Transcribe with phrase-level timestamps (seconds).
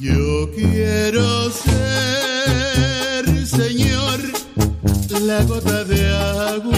[0.00, 4.20] Yo quiero ser, Señor,
[5.22, 6.77] la gota de agua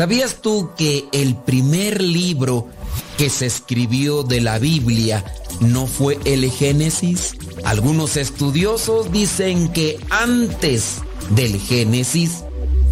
[0.00, 2.70] ¿Sabías tú que el primer libro
[3.18, 5.22] que se escribió de la Biblia
[5.60, 7.34] no fue el Génesis?
[7.66, 11.02] Algunos estudiosos dicen que antes
[11.36, 12.44] del Génesis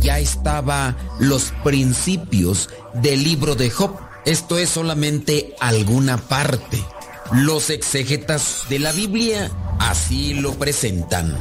[0.03, 3.97] ya estaba los principios del libro de Job.
[4.27, 6.85] Esto es solamente alguna parte.
[7.33, 11.39] Los exegetas de la Biblia así lo presentan.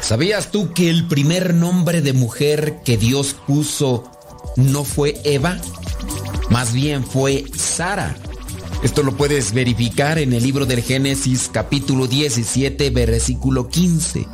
[0.00, 4.10] ¿Sabías tú que el primer nombre de mujer que Dios puso
[4.56, 5.58] no fue Eva?
[6.48, 8.16] Más bien fue Sara.
[8.82, 14.26] Esto lo puedes verificar en el libro del Génesis capítulo 17 versículo 15.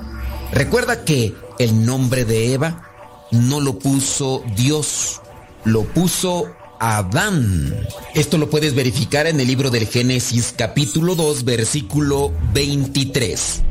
[0.53, 2.92] Recuerda que el nombre de Eva
[3.33, 5.21] no lo puso Dios,
[5.65, 6.47] lo puso
[6.79, 7.75] Adán.
[8.15, 13.63] Esto lo puedes verificar en el libro del Génesis capítulo 2 versículo 23.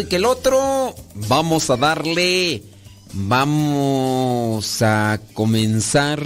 [0.00, 0.94] Y que el otro.
[1.14, 2.62] Vamos a darle.
[3.12, 6.20] Vamos a comenzar.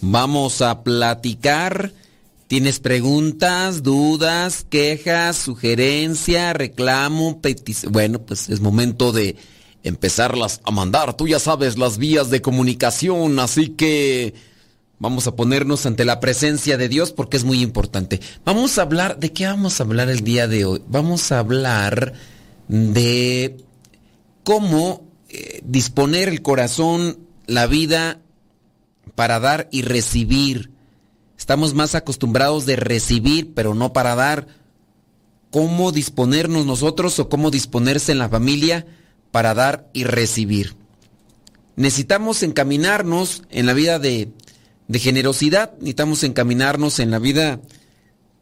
[0.00, 1.92] Vamos a platicar.
[2.48, 7.92] ¿Tienes preguntas, dudas, quejas, sugerencia, reclamo, petición?
[7.92, 9.36] Bueno, pues es momento de
[9.82, 11.16] empezarlas a mandar.
[11.16, 14.34] Tú ya sabes las vías de comunicación, así que
[14.98, 18.20] vamos a ponernos ante la presencia de Dios porque es muy importante.
[18.44, 20.82] Vamos a hablar, ¿de qué vamos a hablar el día de hoy?
[20.88, 22.12] Vamos a hablar
[22.72, 23.58] de
[24.44, 28.18] cómo eh, disponer el corazón, la vida
[29.14, 30.70] para dar y recibir.
[31.36, 34.46] Estamos más acostumbrados de recibir, pero no para dar.
[35.50, 38.86] ¿Cómo disponernos nosotros o cómo disponerse en la familia
[39.32, 40.74] para dar y recibir?
[41.76, 44.30] Necesitamos encaminarnos en la vida de,
[44.88, 47.60] de generosidad, necesitamos encaminarnos en la vida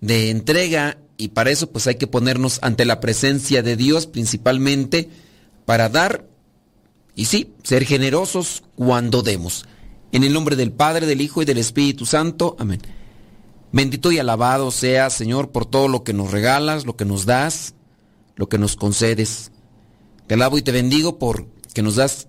[0.01, 5.11] de entrega y para eso pues hay que ponernos ante la presencia de Dios principalmente
[5.67, 6.27] para dar
[7.15, 9.67] y sí, ser generosos cuando demos.
[10.13, 12.57] En el nombre del Padre, del Hijo y del Espíritu Santo.
[12.59, 12.81] Amén.
[13.71, 17.75] Bendito y alabado sea, Señor, por todo lo que nos regalas, lo que nos das,
[18.37, 19.53] lo que nos concedes.
[20.27, 22.29] Te alabo y te bendigo por que nos das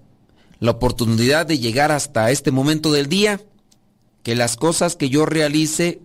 [0.59, 3.39] la oportunidad de llegar hasta este momento del día,
[4.23, 6.01] que las cosas que yo realice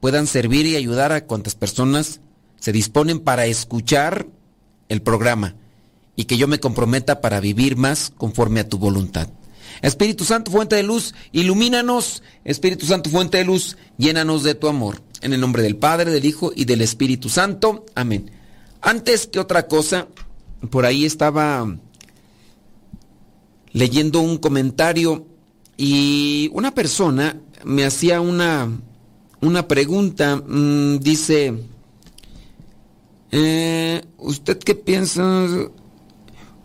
[0.00, 2.20] puedan servir y ayudar a cuantas personas
[2.60, 4.26] se disponen para escuchar
[4.88, 5.54] el programa
[6.16, 9.28] y que yo me comprometa para vivir más conforme a tu voluntad.
[9.82, 12.22] Espíritu Santo, fuente de luz, ilumínanos.
[12.44, 15.02] Espíritu Santo, fuente de luz, llénanos de tu amor.
[15.20, 17.84] En el nombre del Padre, del Hijo y del Espíritu Santo.
[17.94, 18.30] Amén.
[18.80, 20.08] Antes que otra cosa,
[20.70, 21.66] por ahí estaba
[23.72, 25.26] leyendo un comentario
[25.76, 28.70] y una persona me hacía una,
[29.46, 31.54] una pregunta, mm, dice,
[33.30, 35.46] eh, ¿usted qué piensa?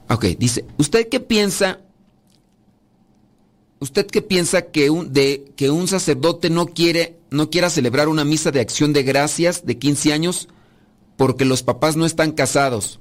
[0.10, 1.80] Ok, dice, ¿usted qué piensa?
[3.80, 8.26] ¿Usted qué piensa que un, de, que un sacerdote no quiere, no quiera celebrar una
[8.26, 10.48] misa de acción de gracias de 15 años
[11.18, 13.00] porque los papás no están casados?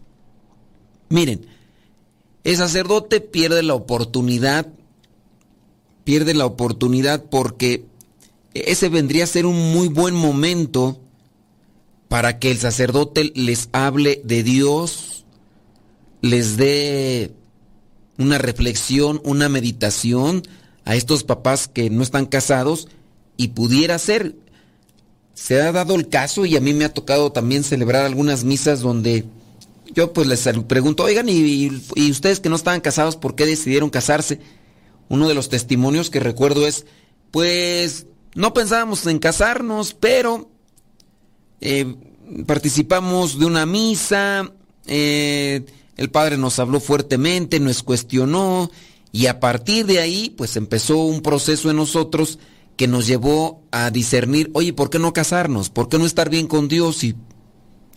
[1.08, 1.46] Miren,
[2.44, 4.68] el sacerdote pierde la oportunidad,
[6.04, 7.89] pierde la oportunidad porque
[8.54, 11.00] ese vendría a ser un muy buen momento
[12.08, 15.24] para que el sacerdote les hable de Dios,
[16.22, 17.32] les dé
[18.18, 20.42] una reflexión, una meditación
[20.84, 22.88] a estos papás que no están casados
[23.36, 24.34] y pudiera ser.
[25.34, 28.80] Se ha dado el caso y a mí me ha tocado también celebrar algunas misas
[28.80, 29.24] donde
[29.94, 33.90] yo pues les pregunto, oigan, ¿y, y ustedes que no estaban casados, por qué decidieron
[33.90, 34.40] casarse?
[35.08, 36.86] Uno de los testimonios que recuerdo es,
[37.30, 40.50] pues no pensábamos en casarnos, pero
[41.60, 41.94] eh,
[42.46, 44.50] participamos de una misa,
[44.86, 45.64] eh,
[45.96, 48.70] el padre nos habló fuertemente, nos cuestionó
[49.12, 52.38] y a partir de ahí pues empezó un proceso en nosotros
[52.76, 55.68] que nos llevó a discernir, oye, ¿por qué no casarnos?
[55.68, 57.04] ¿Por qué no estar bien con Dios?
[57.04, 57.14] Y,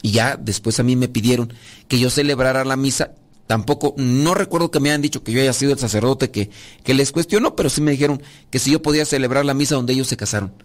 [0.01, 1.53] y ya después a mí me pidieron
[1.87, 3.13] que yo celebrara la misa
[3.53, 6.49] Tampoco, no recuerdo que me hayan dicho que yo haya sido el sacerdote que,
[6.83, 8.19] que les cuestionó, pero sí me dijeron
[8.49, 10.55] que si yo podía celebrar la misa donde ellos se casaron.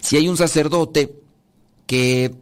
[0.00, 1.20] Si hay un sacerdote
[1.88, 2.32] que,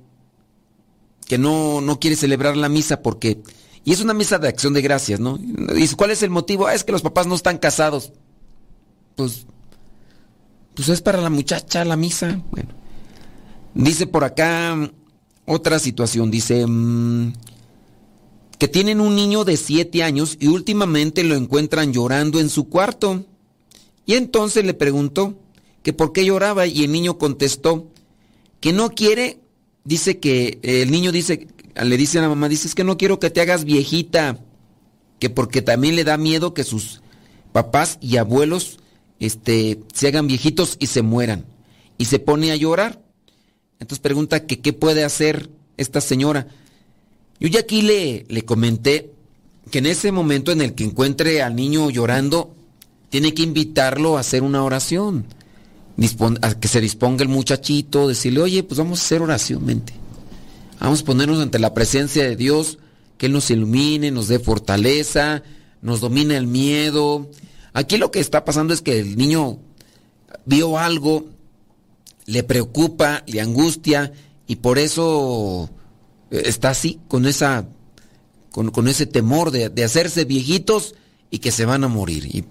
[1.26, 3.43] que no, no quiere celebrar la misa porque...
[3.83, 5.38] Y es una misa de acción de gracias, ¿no?
[5.75, 6.67] Y ¿cuál es el motivo?
[6.67, 8.12] Ah, es que los papás no están casados.
[9.17, 9.47] Pues,
[10.75, 12.43] Pues es para la muchacha la misa.
[12.50, 12.75] Bueno.
[13.73, 14.76] Dice por acá
[15.47, 16.31] otra situación.
[16.31, 17.33] Dice mm,
[18.59, 23.25] que tienen un niño de 7 años y últimamente lo encuentran llorando en su cuarto.
[24.07, 25.39] Y entonces le preguntó
[25.83, 27.89] que por qué lloraba y el niño contestó
[28.61, 29.41] que no quiere,
[29.85, 33.19] dice que el niño dice, le dice a la mamá, dice es que no quiero
[33.19, 34.39] que te hagas viejita,
[35.19, 37.03] que porque también le da miedo que sus
[37.53, 38.79] papás y abuelos
[39.21, 41.45] este, se hagan viejitos y se mueran.
[41.99, 43.01] Y se pone a llorar.
[43.79, 46.49] Entonces pregunta que qué puede hacer esta señora.
[47.41, 49.12] Yo ya aquí le, le comenté
[49.71, 52.55] que en ese momento en el que encuentre al niño llorando,
[53.11, 55.27] tiene que invitarlo a hacer una oración.
[56.41, 59.93] a que se disponga el muchachito, decirle, oye, pues vamos a hacer oración, mente.
[60.81, 62.79] Vamos a ponernos ante la presencia de Dios,
[63.19, 65.43] que Él nos ilumine, nos dé fortaleza,
[65.81, 67.29] nos domine el miedo.
[67.73, 69.59] Aquí lo que está pasando es que el niño
[70.45, 71.27] vio algo,
[72.27, 74.12] le preocupa, le angustia
[74.47, 75.71] y por eso
[76.33, 77.67] está así, con esa
[78.51, 80.95] con, ese temor de, de, hacerse viejitos
[81.31, 82.27] y que se van a morir.
[82.27, 82.45] Y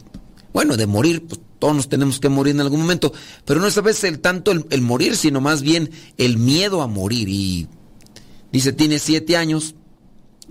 [0.51, 3.13] bueno, de morir, pues todos nos tenemos que morir en algún momento,
[3.45, 6.87] pero no es a veces el, tanto el, morir, sino más bien el miedo a
[6.87, 7.29] morir.
[7.29, 7.67] Y
[8.51, 9.75] dice, tiene siete años,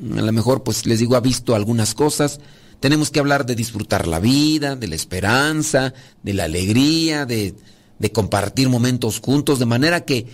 [0.00, 2.38] a lo mejor pues les digo, ha visto algunas cosas.
[2.78, 7.56] Tenemos que hablar de disfrutar la vida, de la esperanza, de la alegría, de,
[7.98, 10.28] de compartir momentos juntos, de manera que,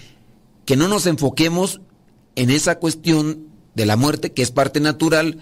[0.66, 1.80] que no nos enfoquemos
[2.36, 5.40] en esa cuestión de la muerte, que es parte natural,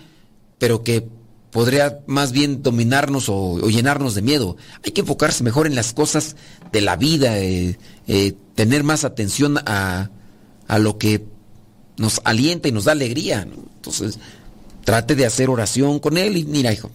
[0.58, 1.06] pero que
[1.50, 4.56] podría más bien dominarnos o, llenarnos de miedo.
[4.84, 6.34] Hay que enfocarse mejor en las cosas
[6.72, 10.10] de la vida, eh, eh, tener más atención a,
[10.66, 11.24] a, lo que
[11.96, 13.46] nos alienta y nos da alegría.
[13.76, 14.18] Entonces,
[14.84, 16.90] trate de hacer oración con él y mira, hijo,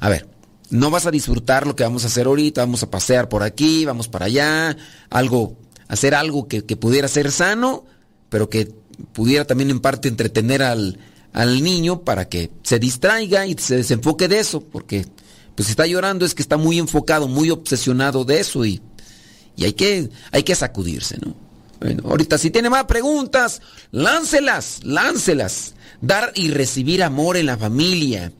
[0.00, 0.28] a ver,
[0.70, 3.84] no vas a disfrutar lo que vamos a hacer ahorita, vamos a pasear por aquí,
[3.84, 4.76] vamos para allá,
[5.08, 5.56] algo,
[5.86, 7.84] hacer algo que pudiera ser sano,
[8.28, 8.77] pero que
[9.12, 10.98] pudiera también en parte entretener al,
[11.32, 15.06] al niño para que se distraiga y se desenfoque de eso, porque
[15.54, 18.80] pues si está llorando es que está muy enfocado, muy obsesionado de eso y,
[19.56, 21.34] y hay, que, hay que sacudirse, ¿no?
[21.80, 25.74] Bueno, ahorita si tiene más preguntas, láncelas, láncelas.
[26.00, 28.32] Dar y recibir amor en la familia.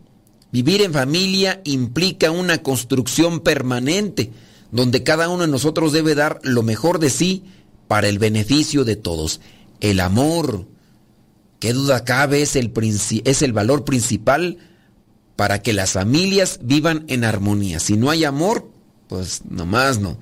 [0.53, 4.31] Vivir en familia implica una construcción permanente,
[4.71, 7.45] donde cada uno de nosotros debe dar lo mejor de sí
[7.87, 9.41] para el beneficio de todos.
[9.80, 10.66] El amor,
[11.61, 12.73] qué duda cabe, es el,
[13.25, 14.58] es el valor principal
[15.37, 17.78] para que las familias vivan en armonía.
[17.78, 18.70] Si no hay amor,
[19.08, 20.18] pues nomás no.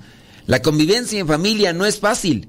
[0.47, 2.49] La convivencia en familia no es fácil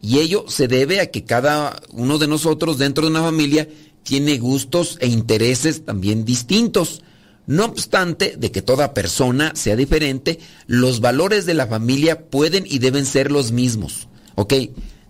[0.00, 3.68] y ello se debe a que cada uno de nosotros dentro de una familia
[4.02, 7.02] tiene gustos e intereses también distintos.
[7.46, 12.78] No obstante de que toda persona sea diferente, los valores de la familia pueden y
[12.78, 14.08] deben ser los mismos.
[14.34, 14.52] ¿Ok?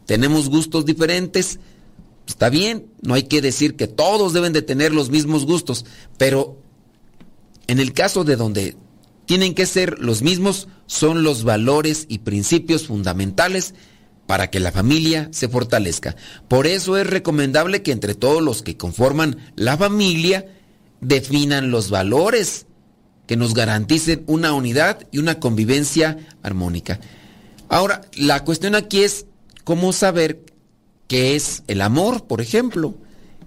[0.07, 1.59] Tenemos gustos diferentes,
[2.27, 5.85] Está bien, no hay que decir que todos deben de tener los mismos gustos,
[6.19, 6.61] pero
[7.69, 8.77] en el caso de donde
[9.27, 13.75] tienen que ser los mismos, son los valores y principios fundamentales
[14.27, 16.17] para que la familia se fortalezca.
[16.49, 20.47] Por eso es recomendable que entre todos los que conforman la familia
[21.01, 22.67] definan los valores
[23.27, 27.01] que nos garanticen una unidad y una convivencia armónica.
[27.69, 29.27] Ahora, la cuestión aquí es
[29.67, 30.45] cómo saber
[31.09, 32.95] que es el amor, por ejemplo,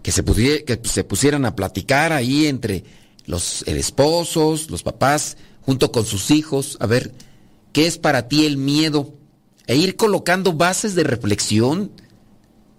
[0.03, 0.21] que se,
[0.65, 2.83] que se pusieran a platicar ahí entre
[3.25, 7.13] los esposos, los papás, junto con sus hijos, a ver,
[7.71, 9.13] ¿qué es para ti el miedo?
[9.65, 11.89] E ir colocando bases de reflexión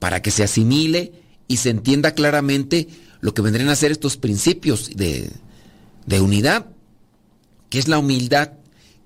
[0.01, 1.15] para que se asimile
[1.49, 2.89] y se entienda claramente
[3.23, 5.31] lo que vendrían a ser estos principios de,
[6.05, 6.67] de unidad,
[7.71, 8.53] que es la humildad,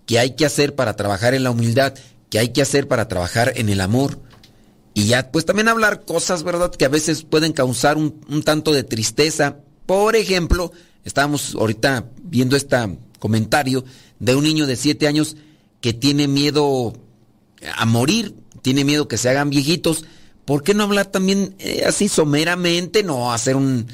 [0.07, 1.95] que hay que hacer para trabajar en la humildad,
[2.35, 4.19] que hay que hacer para trabajar en el amor
[4.93, 6.75] y ya, pues también hablar cosas, ¿verdad?
[6.75, 9.59] Que a veces pueden causar un, tanto de tristeza.
[9.87, 10.73] Por ejemplo,
[11.05, 12.77] estábamos ahorita viendo este
[13.21, 13.85] comentario
[14.19, 15.37] de un niño de 7 años
[15.81, 16.95] que tiene miedo
[17.77, 20.05] a morir, tiene miedo que se hagan viejitos.
[20.45, 23.87] ¿Por qué no hablar también eh, así someramente, no hacer un,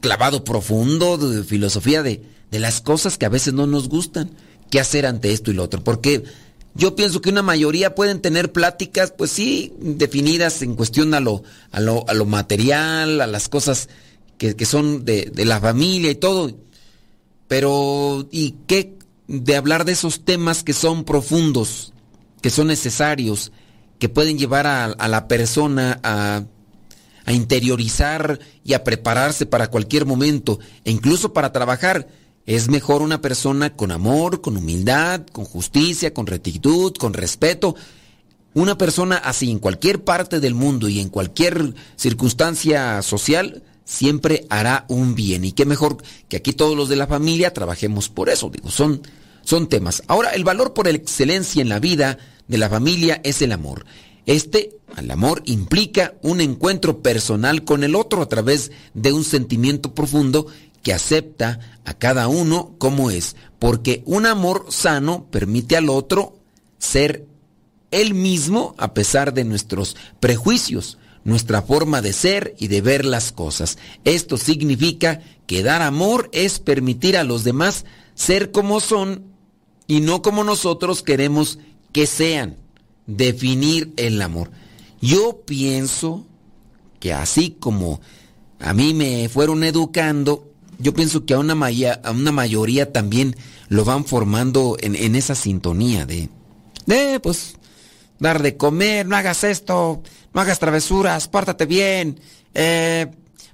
[0.00, 4.32] clavado profundo de filosofía de, de las cosas que a veces no nos gustan?
[4.70, 5.84] ¿Qué hacer ante esto y lo otro?
[5.84, 6.24] Porque
[6.74, 11.42] yo pienso que una mayoría pueden tener pláticas, pues sí, definidas en cuestión a lo,
[11.72, 13.88] a lo, a lo material, a las cosas
[14.38, 16.56] que, son de, la familia y todo.
[17.48, 18.96] Pero, ¿y qué
[19.26, 21.92] de hablar de esos temas que son profundos,
[22.40, 23.52] que son necesarios,
[23.98, 26.44] que pueden llevar a, a la persona a,
[27.24, 32.08] a interiorizar y a prepararse para cualquier momento, e incluso para trabajar?
[32.46, 37.76] Es mejor una persona con amor, con humildad, con justicia, con rectitud, con respeto.
[38.54, 44.86] Una persona así en cualquier parte del mundo y en cualquier circunstancia social siempre hará
[44.88, 45.44] un bien.
[45.44, 48.50] Y qué mejor que aquí todos los de la familia trabajemos por eso.
[48.50, 49.02] Digo, son,
[49.42, 50.02] son temas.
[50.08, 52.18] Ahora, el valor por excelencia en la vida
[52.48, 53.84] de la familia es el amor.
[54.26, 59.94] Este, el amor, implica un encuentro personal con el otro a través de un sentimiento
[59.94, 60.46] profundo
[60.82, 66.38] que acepta a cada uno como es, porque un amor sano permite al otro
[66.78, 67.26] ser
[67.90, 73.32] él mismo a pesar de nuestros prejuicios, nuestra forma de ser y de ver las
[73.32, 73.78] cosas.
[74.04, 77.84] Esto significa que dar amor es permitir a los demás
[78.14, 79.24] ser como son
[79.86, 81.58] y no como nosotros queremos
[81.92, 82.56] que sean.
[83.06, 84.52] Definir el amor.
[85.00, 86.26] Yo pienso
[87.00, 88.00] que así como
[88.60, 90.49] a mí me fueron educando,
[90.80, 93.36] yo pienso que a una, a una mayoría también
[93.68, 96.28] lo van formando en, esa sintonía de,
[96.86, 97.54] de, pues,
[98.18, 102.20] dar de comer, no hagas esto, no hagas travesuras, pórtate bien,
[102.54, 103.06] eh,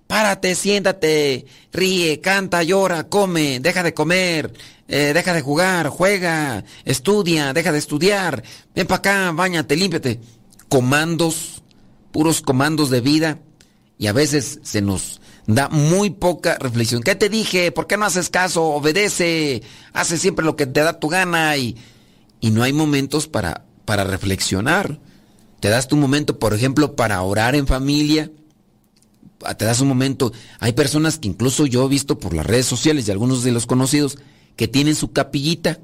[0.07, 4.53] párate, siéntate, ríe, canta, llora, come, deja de comer,
[4.89, 8.43] eh, deja de jugar, juega, estudia, deja de estudiar,
[8.75, 10.21] ven para acá, bañate, límpiate.
[10.69, 11.63] Comandos,
[12.11, 13.39] puros comandos de vida,
[13.99, 17.03] y a veces se nos da muy poca reflexión.
[17.03, 17.73] ¿Qué te dije?
[17.73, 18.65] ¿Por qué no haces caso?
[18.65, 19.63] Obedece,
[19.93, 21.77] hace siempre lo que te da tu gana y,
[22.41, 24.99] y no hay momentos para, para reflexionar.
[25.61, 28.31] Te das tu momento, por ejemplo, para orar en familia.
[29.57, 30.33] Te das un momento.
[30.59, 33.67] Hay personas que incluso yo he visto por las redes sociales y algunos de los
[33.67, 34.19] conocidos
[34.57, 35.79] que tienen su capillita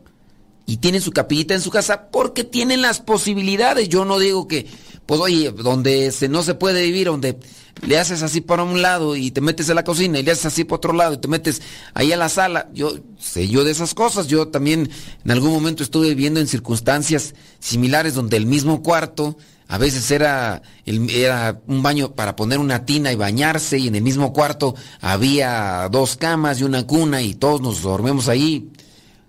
[0.66, 3.88] y tienen su capillita en su casa porque tienen las posibilidades.
[3.88, 4.66] Yo no digo que,
[5.06, 7.38] pues oye, donde se, no se puede vivir, donde
[7.80, 10.47] le haces así para un lado y te metes a la cocina y le haces
[10.47, 11.62] así para otro lado y te metes
[11.94, 12.68] ahí a la sala.
[12.73, 14.28] Yo sé yo de esas cosas.
[14.28, 14.90] Yo también
[15.25, 19.37] en algún momento estuve viviendo en circunstancias similares donde el mismo cuarto
[19.68, 24.02] a veces era, era un baño para poner una tina y bañarse y en el
[24.02, 28.71] mismo cuarto había dos camas y una cuna y todos nos dormimos ahí.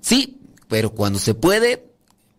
[0.02, 1.88] Sí, pero cuando se puede,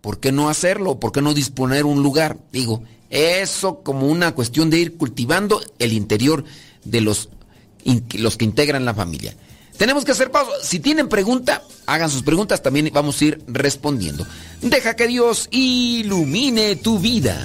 [0.02, 1.00] ¿por qué no hacerlo?
[1.00, 2.38] ¿Por qué no disponer un lugar?
[2.52, 6.44] Digo, eso como una cuestión de ir cultivando el interior
[6.84, 7.28] de los,
[8.14, 9.36] los que integran la familia.
[9.76, 10.52] Tenemos que hacer pausa.
[10.62, 14.26] Si tienen pregunta, hagan sus preguntas, también vamos a ir respondiendo.
[14.60, 17.44] Deja que Dios ilumine tu vida.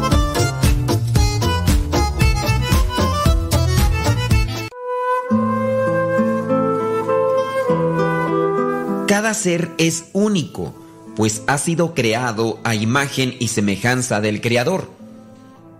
[9.11, 10.73] Cada ser es único,
[11.17, 14.89] pues ha sido creado a imagen y semejanza del Creador.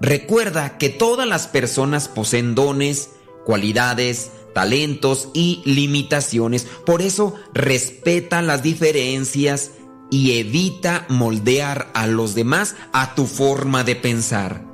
[0.01, 3.11] Recuerda que todas las personas poseen dones,
[3.45, 6.67] cualidades, talentos y limitaciones.
[6.85, 9.71] Por eso respeta las diferencias
[10.09, 14.65] y evita moldear a los demás a tu forma de pensar.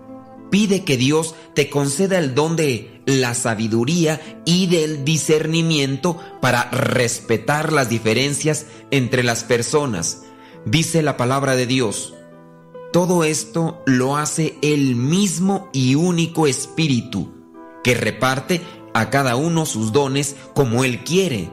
[0.49, 7.71] Pide que Dios te conceda el don de la sabiduría y del discernimiento para respetar
[7.71, 10.23] las diferencias entre las personas.
[10.65, 12.13] Dice la palabra de Dios.
[12.91, 17.33] Todo esto lo hace el mismo y único Espíritu,
[17.83, 18.61] que reparte
[18.93, 21.49] a cada uno sus dones como Él quiere.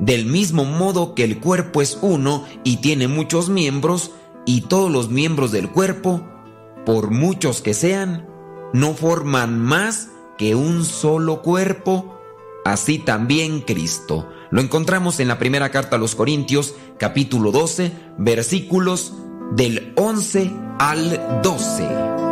[0.00, 4.12] Del mismo modo que el cuerpo es uno y tiene muchos miembros,
[4.44, 6.22] y todos los miembros del cuerpo,
[6.84, 8.26] por muchos que sean,
[8.72, 12.18] no forman más que un solo cuerpo,
[12.64, 14.28] así también Cristo.
[14.50, 19.12] Lo encontramos en la primera carta a los Corintios, capítulo 12, versículos
[19.52, 22.27] del 11 al 12.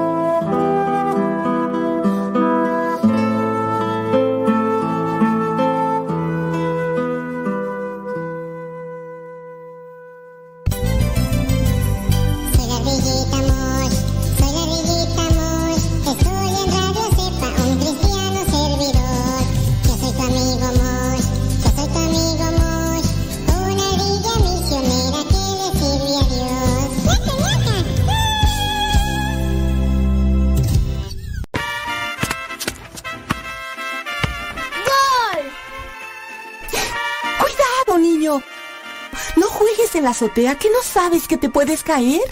[40.16, 42.22] Azotea, que no sabes que te puedes caer.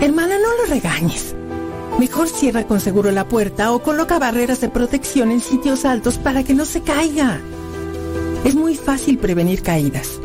[0.00, 1.36] Hermana, no lo regañes.
[2.00, 6.42] Mejor cierra con seguro la puerta o coloca barreras de protección en sitios altos para
[6.42, 7.40] que no se caiga.
[8.44, 10.18] Es muy fácil prevenir caídas.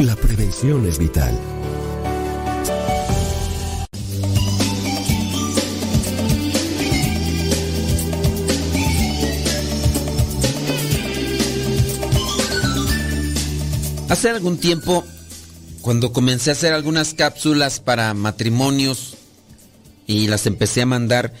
[0.00, 1.38] La prevención es vital.
[14.08, 15.04] Hace algún tiempo,
[15.88, 19.14] cuando comencé a hacer algunas cápsulas para matrimonios
[20.06, 21.32] y las empecé a mandar,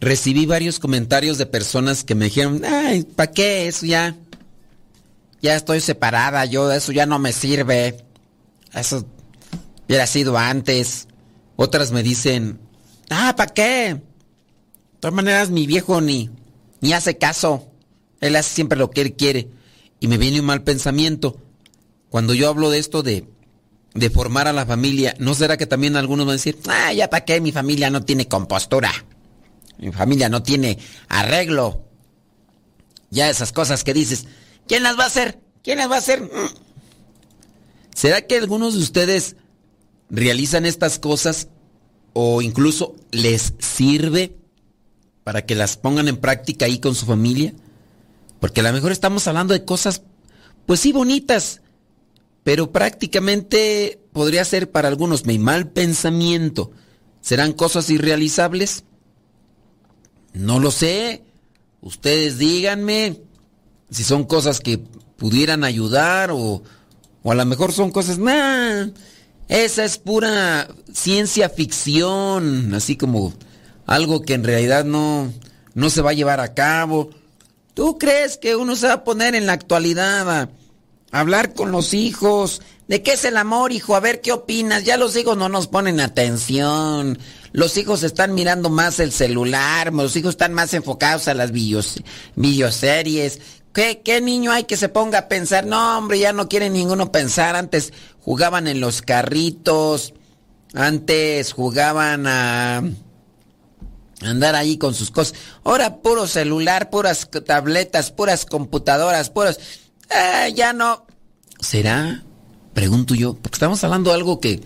[0.00, 4.16] recibí varios comentarios de personas que me dijeron, ay, ¿para qué eso ya?
[5.40, 8.04] Ya estoy separada, yo eso ya no me sirve.
[8.74, 9.06] Eso
[9.86, 11.06] hubiera sido antes.
[11.54, 12.58] Otras me dicen,
[13.08, 13.94] ah, ¿para qué?
[13.94, 14.00] De
[14.98, 16.28] todas maneras, mi viejo ni,
[16.80, 17.68] ni hace caso.
[18.20, 19.48] Él hace siempre lo que él quiere.
[20.00, 21.40] Y me viene un mal pensamiento.
[22.10, 23.28] Cuando yo hablo de esto de,
[23.94, 27.10] de formar a la familia, ¿no será que también algunos van a decir, ah, ya
[27.10, 28.90] para qué, mi familia no tiene compostura?
[29.78, 30.78] Mi familia no tiene
[31.08, 31.84] arreglo.
[33.10, 34.26] Ya esas cosas que dices,
[34.66, 35.40] ¿quién las va a hacer?
[35.62, 36.22] ¿Quién las va a hacer?
[36.22, 36.62] Mm.
[37.94, 39.36] ¿Será que algunos de ustedes
[40.08, 41.48] realizan estas cosas
[42.14, 44.36] o incluso les sirve
[45.24, 47.52] para que las pongan en práctica ahí con su familia?
[48.40, 50.02] Porque a lo mejor estamos hablando de cosas,
[50.66, 51.60] pues sí, bonitas,
[52.44, 56.72] pero prácticamente podría ser para algunos mi mal pensamiento.
[57.20, 58.84] ¿Serán cosas irrealizables?
[60.32, 61.22] No lo sé.
[61.80, 63.20] Ustedes díganme
[63.90, 64.78] si son cosas que
[65.16, 66.62] pudieran ayudar o,
[67.22, 68.18] o a lo mejor son cosas...
[68.18, 68.88] Nah,
[69.48, 73.34] esa es pura ciencia ficción, así como
[73.86, 75.32] algo que en realidad no,
[75.74, 77.10] no se va a llevar a cabo.
[77.74, 80.50] ¿Tú crees que uno se va a poner en la actualidad a
[81.12, 82.62] hablar con los hijos.
[82.88, 83.94] ¿De qué es el amor, hijo?
[83.94, 84.84] A ver qué opinas.
[84.84, 87.18] Ya los hijos no nos ponen atención.
[87.52, 89.92] Los hijos están mirando más el celular.
[89.92, 92.02] Los hijos están más enfocados a las videos,
[92.34, 93.40] videoseries.
[93.72, 95.64] ¿Qué, ¿Qué niño hay que se ponga a pensar?
[95.64, 97.56] No, hombre, ya no quiere ninguno pensar.
[97.56, 100.14] Antes jugaban en los carritos.
[100.74, 102.82] Antes jugaban a
[104.22, 105.34] andar ahí con sus cosas.
[105.64, 109.58] Ahora puro celular, puras tabletas, puras computadoras, puros...
[110.14, 111.06] Eh, ya no.
[111.60, 112.22] ¿Será?
[112.74, 114.60] Pregunto yo, porque estamos hablando de algo que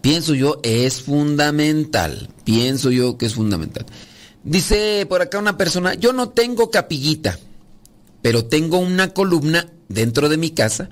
[0.00, 2.28] pienso yo es fundamental.
[2.44, 3.86] Pienso yo que es fundamental.
[4.42, 7.38] Dice por acá una persona, yo no tengo capillita,
[8.20, 10.90] pero tengo una columna dentro de mi casa.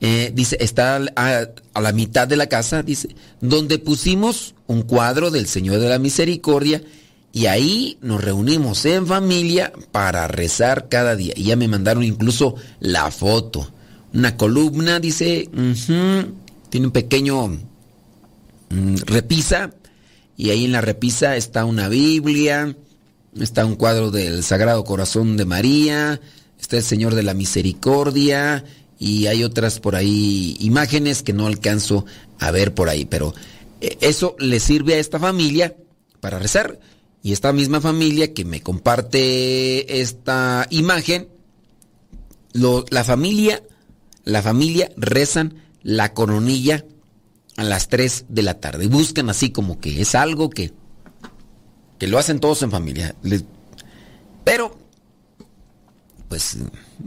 [0.00, 5.30] Eh, dice, está a, a, la mitad de la casa, dice, donde pusimos un cuadro
[5.30, 6.82] del Señor de la Misericordia
[7.32, 11.32] y ahí nos reunimos en familia para rezar cada día.
[11.36, 13.70] Y ya me mandaron incluso la foto.
[14.12, 15.48] Una columna, dice,
[16.70, 17.46] tiene un pequeño
[18.70, 19.70] mm, repisa.
[20.36, 22.74] Y ahí en la repisa está una Biblia,
[23.38, 26.20] está un cuadro del Sagrado Corazón de María,
[26.60, 28.64] está el Señor de la Misericordia
[28.98, 32.06] y hay otras por ahí imágenes que no alcanzo
[32.38, 33.04] a ver por ahí.
[33.04, 33.34] Pero
[33.80, 35.76] eh, eso le sirve a esta familia
[36.20, 36.80] para rezar.
[37.22, 41.28] Y esta misma familia que me comparte esta imagen,
[42.52, 43.62] la familia,
[44.24, 46.84] la familia rezan la coronilla
[47.56, 48.84] a las 3 de la tarde.
[48.84, 50.72] Y buscan así como que es algo que,
[51.98, 53.14] que lo hacen todos en familia.
[54.42, 54.78] pero,
[56.30, 56.56] pues,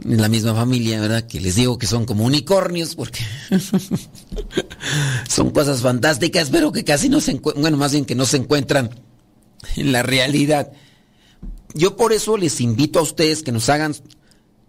[0.04, 1.26] en la misma familia, ¿verdad?
[1.26, 3.20] Que les digo que son como unicornios porque
[5.28, 8.36] son cosas fantásticas, pero que casi no se encuentran, bueno, más bien que no se
[8.36, 8.90] encuentran
[9.76, 10.72] en la realidad.
[11.74, 13.94] Yo por eso les invito a ustedes que nos hagan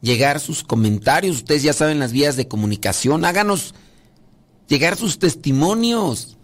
[0.01, 1.37] llegar sus comentarios.
[1.37, 3.25] Ustedes ya saben las vías de comunicación.
[3.25, 3.75] Háganos
[4.67, 6.37] llegar sus testimonios.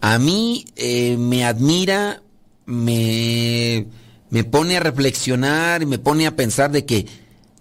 [0.00, 2.22] A mí eh, me admira,
[2.66, 3.86] me,
[4.30, 7.06] me pone a reflexionar y me pone a pensar de que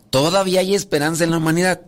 [0.10, 1.82] todavía hay esperanza en la humanidad.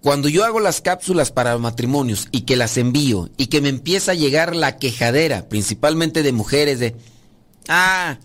[0.00, 4.12] Cuando yo hago las cápsulas para matrimonios y que las envío y que me empieza
[4.12, 6.96] a llegar la quejadera, principalmente de mujeres, de
[7.68, 8.18] Ah,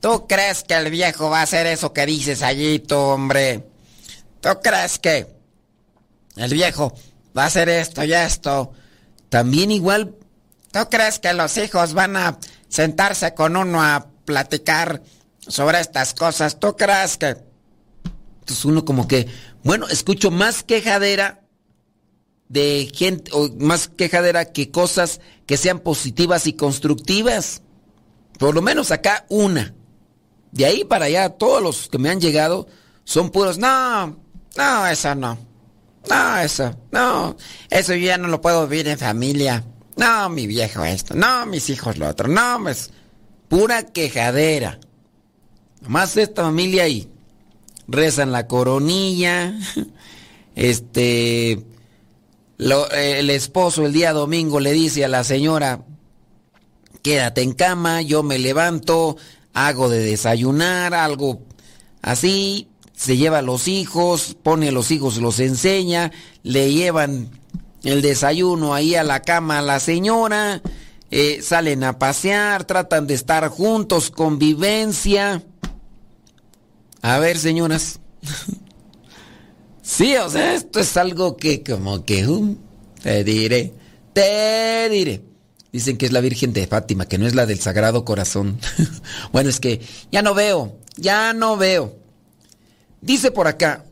[0.00, 3.66] ¿tú crees que el viejo va a hacer eso que dices allí, tú, hombre?
[4.40, 5.26] ¿Tú crees que
[6.36, 6.94] el viejo
[7.36, 8.72] va a hacer esto y esto?
[9.28, 10.14] También igual,
[10.72, 15.02] ¿tú crees que los hijos van a sentarse con uno a platicar
[15.40, 16.58] sobre estas cosas?
[16.60, 17.36] ¿Tú crees que...?
[18.40, 19.26] Entonces uno como que,
[19.62, 21.42] bueno, escucho más quejadera
[22.48, 27.62] de gente, o más quejadera que cosas que sean positivas y constructivas.
[28.38, 29.74] Por lo menos acá una.
[30.52, 32.66] De ahí para allá, todos los que me han llegado
[33.04, 34.16] son puros, no,
[34.56, 35.38] no, esa no.
[36.08, 37.36] No, eso, no,
[37.68, 39.64] eso yo ya no lo puedo vivir en familia.
[39.96, 42.90] No, mi viejo esto, no, mis hijos lo otro, no, es
[43.48, 44.78] pura quejadera.
[45.80, 47.08] Nomás esta familia ahí.
[47.86, 49.54] Rezan la coronilla.
[50.54, 51.52] Este.
[52.58, 55.84] el esposo el día domingo le dice a la señora:
[57.02, 59.16] Quédate en cama, yo me levanto,
[59.54, 61.42] hago de desayunar, algo
[62.02, 62.68] así.
[62.94, 66.10] Se lleva a los hijos, pone a los hijos, los enseña,
[66.42, 67.30] le llevan
[67.84, 70.60] el desayuno ahí a la cama a la señora,
[71.10, 75.44] eh, salen a pasear, tratan de estar juntos, convivencia.
[77.00, 78.00] A ver, señoras.
[79.82, 82.26] sí, o sea, esto es algo que como que...
[82.26, 82.56] Um,
[83.02, 83.72] te diré,
[84.12, 85.27] te diré.
[85.72, 88.58] Dicen que es la Virgen de Fátima, que no es la del Sagrado Corazón.
[89.32, 91.96] bueno, es que ya no veo, ya no veo.
[93.00, 93.84] Dice por acá,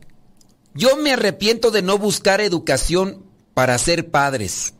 [0.73, 4.73] yo me arrepiento de no buscar educación para ser padres.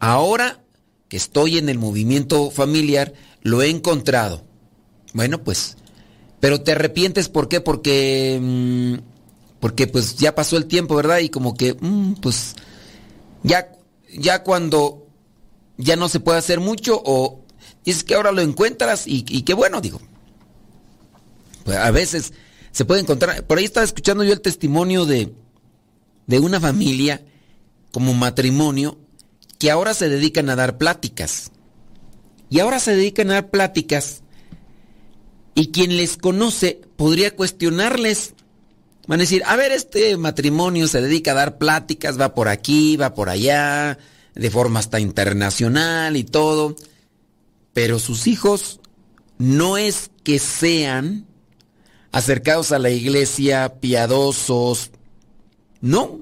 [0.00, 0.60] Ahora
[1.08, 3.12] que estoy en el movimiento familiar,
[3.42, 4.44] lo he encontrado.
[5.12, 5.76] Bueno, pues
[6.44, 7.62] pero te arrepientes, ¿por qué?
[7.62, 8.96] Porque, mm,
[9.60, 11.20] porque pues ya pasó el tiempo, ¿verdad?
[11.20, 12.54] Y como que, mm, pues,
[13.42, 13.72] ya,
[14.14, 15.03] ya cuando
[15.76, 17.44] ya no se puede hacer mucho o
[17.84, 20.00] dices que ahora lo encuentras y, qué bueno, digo.
[21.64, 22.32] Pues a veces
[22.72, 25.32] se puede encontrar, por ahí estaba escuchando yo el testimonio de,
[26.26, 27.22] de una familia
[27.92, 28.98] como matrimonio
[29.58, 31.50] que ahora se dedican a dar pláticas.
[32.50, 34.22] Y ahora se dedican a dar pláticas
[35.54, 38.34] y quien les conoce podría cuestionarles.
[39.06, 42.96] Van a decir, a ver, este matrimonio se dedica a dar pláticas, va por aquí,
[42.96, 43.98] va por allá,
[44.34, 46.76] de forma hasta internacional y todo.
[47.72, 48.80] Pero sus hijos
[49.38, 51.26] no es que sean
[52.12, 54.90] acercados a la iglesia, piadosos,
[55.80, 56.20] no.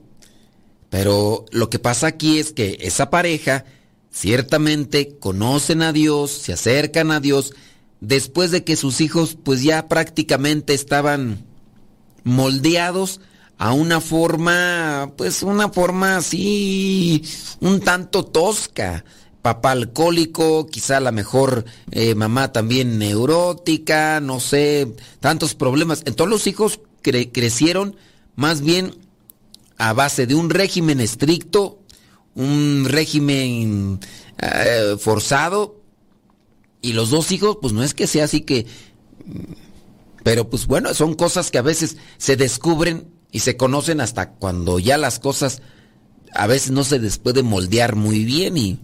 [0.91, 3.65] Pero lo que pasa aquí es que esa pareja
[4.11, 7.55] ciertamente conocen a Dios, se acercan a Dios,
[8.01, 11.47] después de que sus hijos pues ya prácticamente estaban
[12.25, 13.21] moldeados
[13.59, 17.25] a una forma, pues una forma así,
[17.61, 19.05] un tanto tosca.
[19.43, 26.03] Papá alcohólico, quizá la mejor eh, mamá también neurótica, no sé, tantos problemas.
[26.07, 27.97] Entonces los hijos crecieron
[28.37, 28.95] más bien
[29.79, 31.81] a base de un régimen estricto,
[32.37, 33.99] un régimen
[34.39, 35.83] eh, forzado,
[36.83, 38.67] y los dos hijos, pues no es que sea así que...
[40.25, 44.79] Pero pues bueno, son cosas que a veces se descubren y se conocen hasta cuando
[44.79, 45.63] ya las cosas
[46.33, 48.79] a veces no se les puede moldear muy bien y...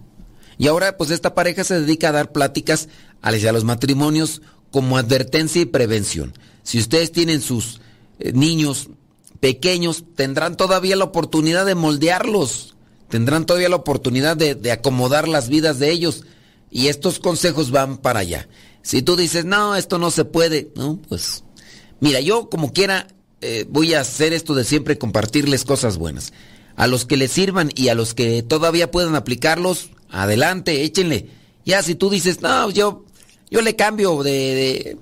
[0.57, 2.89] Y ahora pues esta pareja se dedica a dar pláticas
[3.21, 6.33] a los matrimonios como advertencia y prevención.
[6.63, 7.79] Si ustedes tienen sus
[8.19, 8.89] eh, niños
[9.39, 12.75] pequeños, tendrán todavía la oportunidad de moldearlos,
[13.07, 16.25] tendrán todavía la oportunidad de, de acomodar las vidas de ellos.
[16.69, 18.49] Y estos consejos van para allá.
[18.81, 21.45] Si tú dices, no, esto no se puede, no, pues
[22.01, 23.07] mira, yo como quiera
[23.41, 26.33] eh, voy a hacer esto de siempre compartirles cosas buenas.
[26.75, 31.27] A los que les sirvan y a los que todavía puedan aplicarlos, adelante, échenle.
[31.65, 33.05] Ya si tú dices, no, yo,
[33.49, 34.97] yo le cambio de, de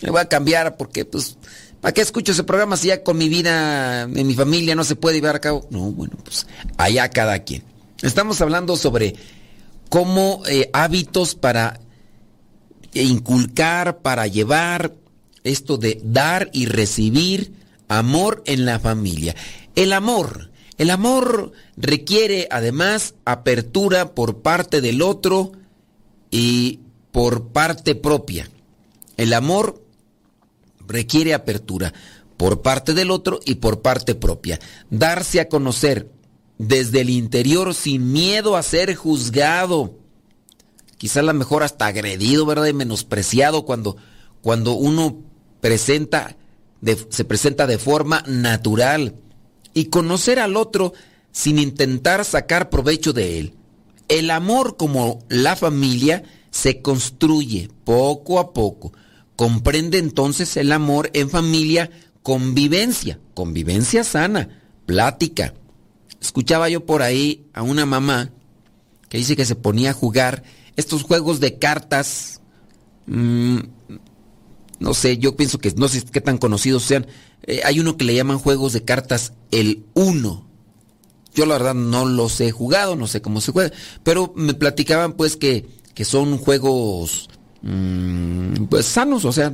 [0.00, 1.36] le voy a cambiar porque pues,
[1.80, 4.96] ¿para qué escucho ese programa si ya con mi vida, en mi familia no se
[4.96, 5.66] puede llevar a cabo?
[5.70, 7.62] No, bueno, pues allá cada quien.
[8.02, 9.14] Estamos hablando sobre
[9.88, 11.80] como eh, hábitos para
[12.92, 14.94] inculcar, para llevar
[15.44, 17.59] esto de dar y recibir
[17.90, 19.34] amor en la familia.
[19.74, 25.52] El amor, el amor requiere además apertura por parte del otro
[26.30, 28.48] y por parte propia.
[29.16, 29.84] El amor
[30.86, 31.92] requiere apertura
[32.36, 34.60] por parte del otro y por parte propia.
[34.88, 36.08] Darse a conocer
[36.58, 39.98] desde el interior sin miedo a ser juzgado.
[40.96, 42.66] Quizá a lo mejor hasta agredido, ¿verdad?
[42.66, 43.96] Y menospreciado cuando,
[44.42, 45.18] cuando uno
[45.60, 46.36] presenta,
[47.10, 49.14] se presenta de forma natural.
[49.72, 50.92] Y conocer al otro
[51.32, 53.54] sin intentar sacar provecho de él.
[54.08, 58.92] El amor como la familia se construye poco a poco.
[59.36, 61.90] Comprende entonces el amor en familia
[62.22, 65.54] convivencia, convivencia sana, plática,
[66.20, 68.30] escuchaba yo por ahí a una mamá
[69.08, 70.42] que dice que se ponía a jugar
[70.76, 72.40] estos juegos de cartas.
[73.06, 73.58] Mm,
[74.80, 77.06] no sé, yo pienso que no sé qué tan conocidos sean.
[77.44, 80.48] Eh, hay uno que le llaman juegos de cartas el uno.
[81.32, 85.12] Yo la verdad no los he jugado, no sé cómo se juega, pero me platicaban
[85.12, 87.28] pues que, que son juegos
[87.62, 89.52] mm, pues sanos, o sea,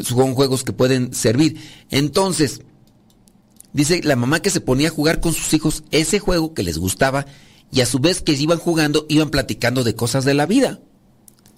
[0.00, 1.58] son juegos que pueden servir.
[1.90, 2.60] Entonces,
[3.74, 6.78] Dice la mamá que se ponía a jugar con sus hijos ese juego que les
[6.78, 7.26] gustaba
[7.72, 10.78] y a su vez que iban jugando iban platicando de cosas de la vida.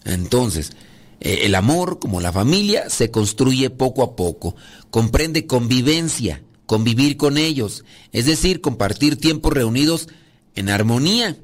[0.05, 0.73] Entonces,
[1.21, 4.57] el amor, como la familia, se construye poco a poco.
[4.91, 10.09] Comprende convivencia, convivir con ellos, es decir, compartir tiempos reunidos
[10.55, 11.37] en armonía.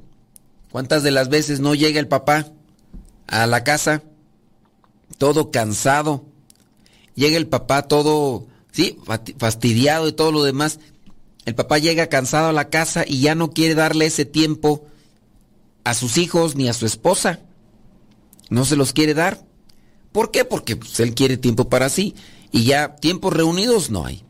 [0.71, 2.49] ¿Cuántas de las veces no llega el papá
[3.27, 4.03] a la casa
[5.19, 6.25] todo cansado?
[7.15, 8.99] Llega el papá todo ¿sí?
[9.39, 10.81] Fastidiado y todo lo demás.
[11.45, 14.87] El papá llega cansado a la casa y ya no quiere darle ese tiempo
[15.85, 17.41] a sus hijos ni a su esposa.
[18.49, 19.45] No se los quiere dar.
[20.13, 20.45] ¿Por qué?
[20.45, 22.15] Porque pues, él quiere tiempo para sí.
[22.51, 24.25] Y ya tiempos reunidos no hay.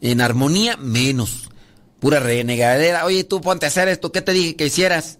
[0.00, 1.50] En armonía, menos.
[1.98, 3.06] Pura renegadera.
[3.06, 4.12] Oye, tú ponte a hacer esto.
[4.12, 5.18] ¿Qué te dije que hicieras?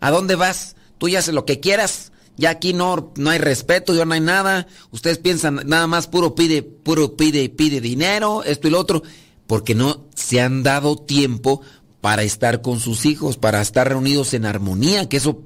[0.00, 0.76] ¿A dónde vas?
[0.98, 2.12] Tú ya haces lo que quieras.
[2.36, 4.66] Ya aquí no, no hay respeto, ya no hay nada.
[4.90, 9.02] Ustedes piensan nada más puro pide, puro pide, pide dinero, esto y lo otro,
[9.46, 11.62] porque no se han dado tiempo
[12.02, 15.40] para estar con sus hijos, para estar reunidos en armonía, que eso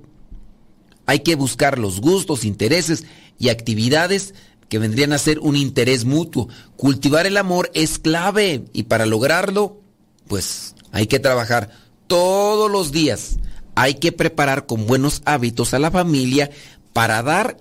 [1.06, 3.04] hay que buscar los gustos, intereses
[3.40, 4.34] y actividades
[4.68, 6.48] que vendrían a ser un interés mutuo.
[6.76, 9.80] Cultivar el amor es clave y para lograrlo,
[10.28, 11.70] pues hay que trabajar
[12.06, 13.38] todos los días.
[13.74, 16.50] Hay que preparar con buenos hábitos a la familia
[16.92, 17.56] para dar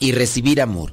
[0.00, 0.92] y recibir amor.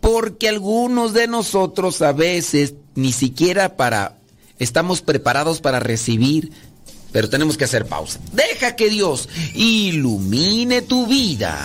[0.00, 4.16] Porque algunos de nosotros a veces ni siquiera para
[4.58, 6.52] estamos preparados para recibir,
[7.12, 8.18] pero tenemos que hacer pausa.
[8.32, 11.64] Deja que Dios ilumine tu vida.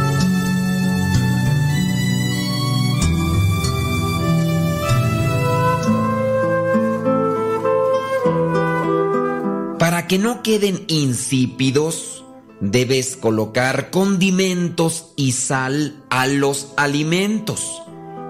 [10.11, 12.25] Que no queden insípidos,
[12.59, 17.81] debes colocar condimentos y sal a los alimentos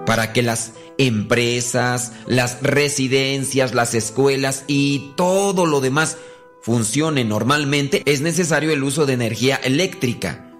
[0.06, 6.18] para que las empresas, las residencias, las escuelas y todo lo demás
[6.60, 10.52] funcione normalmente, es necesario el uso de energía eléctrica.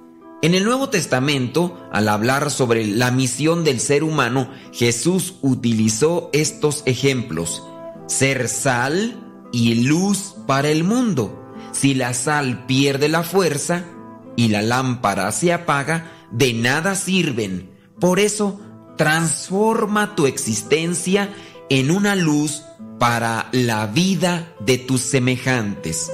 [0.43, 6.83] En el Nuevo Testamento, al hablar sobre la misión del ser humano, Jesús utilizó estos
[6.85, 7.63] ejemplos.
[8.09, 11.38] Ser sal, y luz para el mundo.
[11.73, 13.85] Si la sal pierde la fuerza
[14.37, 17.71] y la lámpara se apaga, de nada sirven.
[18.01, 18.61] Por eso,
[18.97, 21.31] transforma tu existencia
[21.69, 22.62] en una luz
[22.99, 26.11] para la vida de tus semejantes.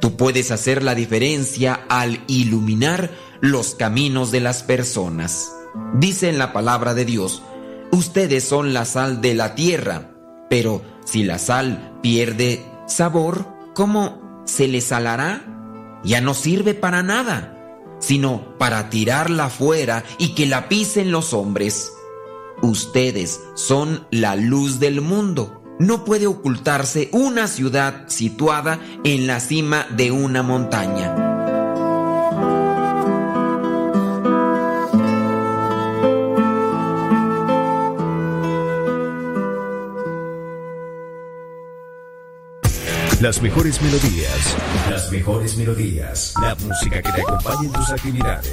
[0.00, 5.52] Tú puedes hacer la diferencia al iluminar los caminos de las personas.
[5.94, 7.42] Dice en la palabra de Dios,
[7.90, 10.10] ustedes son la sal de la tierra,
[10.50, 16.00] pero si la sal pierde sabor, ¿cómo se le salará?
[16.04, 17.56] Ya no sirve para nada,
[17.98, 21.92] sino para tirarla fuera y que la pisen los hombres.
[22.62, 25.62] Ustedes son la luz del mundo.
[25.78, 31.33] No puede ocultarse una ciudad situada en la cima de una montaña.
[43.24, 44.54] Las mejores melodías.
[44.90, 46.34] Las mejores melodías.
[46.42, 48.52] La música que te acompañe en tus actividades.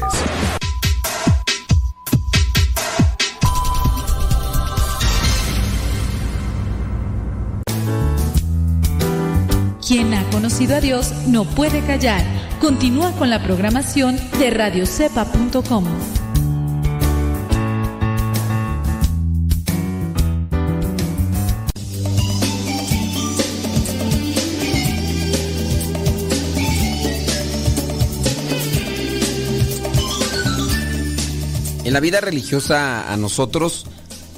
[9.85, 12.23] Quien ha conocido a Dios no puede callar.
[12.61, 15.83] Continúa con la programación de radiocepa.com.
[31.91, 33.85] En la vida religiosa a nosotros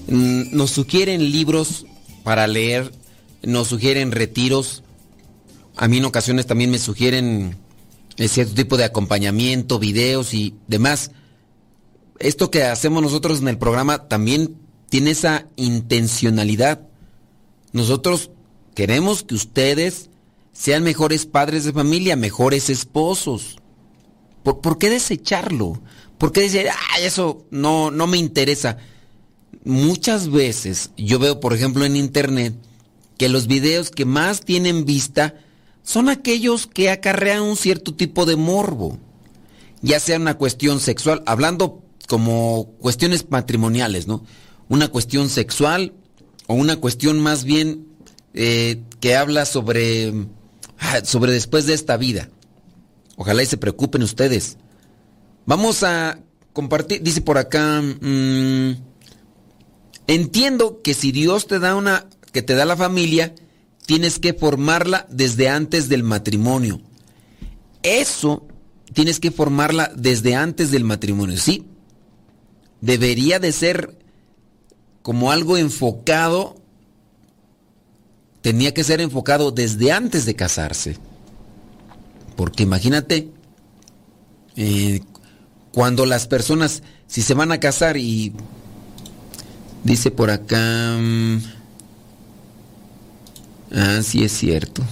[0.07, 1.85] mm, nos sugieren libros
[2.23, 2.91] para leer,
[3.43, 4.81] nos sugieren retiros,
[5.75, 7.55] a mí en ocasiones también me sugieren
[8.17, 11.11] eh, cierto tipo de acompañamiento, videos y demás.
[12.17, 14.57] Esto que hacemos nosotros en el programa también
[14.89, 16.87] tiene esa intencionalidad.
[17.71, 18.31] Nosotros
[18.73, 20.09] queremos que ustedes
[20.53, 23.57] sean mejores padres de familia, mejores esposos.
[24.43, 25.81] ¿Por, qué desecharlo?
[26.23, 28.77] ¿Por qué decir, ah, eso no, no me interesa?
[29.65, 32.55] Muchas veces yo veo, por ejemplo, en internet,
[33.17, 35.35] que los videos que más tienen vista
[35.83, 38.99] son aquellos que acarrean un cierto tipo de morbo,
[39.81, 44.23] ya sea una cuestión sexual, hablando como cuestiones matrimoniales, ¿no?
[44.69, 45.91] Una cuestión sexual
[46.47, 47.85] o una cuestión más bien
[48.33, 50.13] eh, que habla sobre,
[50.79, 52.29] ah, sobre después de esta vida.
[53.17, 54.55] Ojalá y se preocupen ustedes.
[55.45, 56.19] Vamos a
[56.53, 58.75] compartir, dice por acá, mm,
[60.07, 63.33] entiendo que si Dios te da una, que te da la familia,
[63.85, 66.81] tienes que formarla desde antes del matrimonio.
[67.81, 68.47] Eso
[68.93, 71.65] tienes que formarla desde antes del matrimonio, ¿sí?
[72.79, 73.97] Debería de ser
[75.01, 76.55] como algo enfocado,
[78.41, 80.97] tenía que ser enfocado desde antes de casarse.
[82.35, 83.29] Porque imagínate,
[84.55, 85.01] eh,
[85.73, 88.33] cuando las personas, si se van a casar y
[89.83, 90.97] dice por acá...
[90.99, 91.39] Mm,
[93.73, 94.83] Ah, sí es cierto.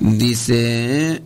[0.00, 1.22] Dice...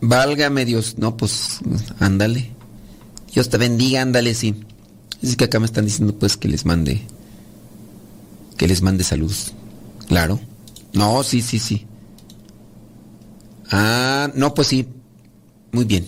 [0.00, 0.96] Válgame Dios.
[0.96, 1.58] No, pues
[1.98, 2.52] ándale.
[3.34, 4.54] Dios te bendiga, ándale, sí.
[5.22, 7.02] Es que acá me están diciendo pues que les mande.
[8.56, 9.34] Que les mande salud.
[10.06, 10.40] Claro.
[10.92, 11.86] No, sí, sí, sí.
[13.70, 14.88] Ah, no, pues sí.
[15.72, 16.06] Muy bien.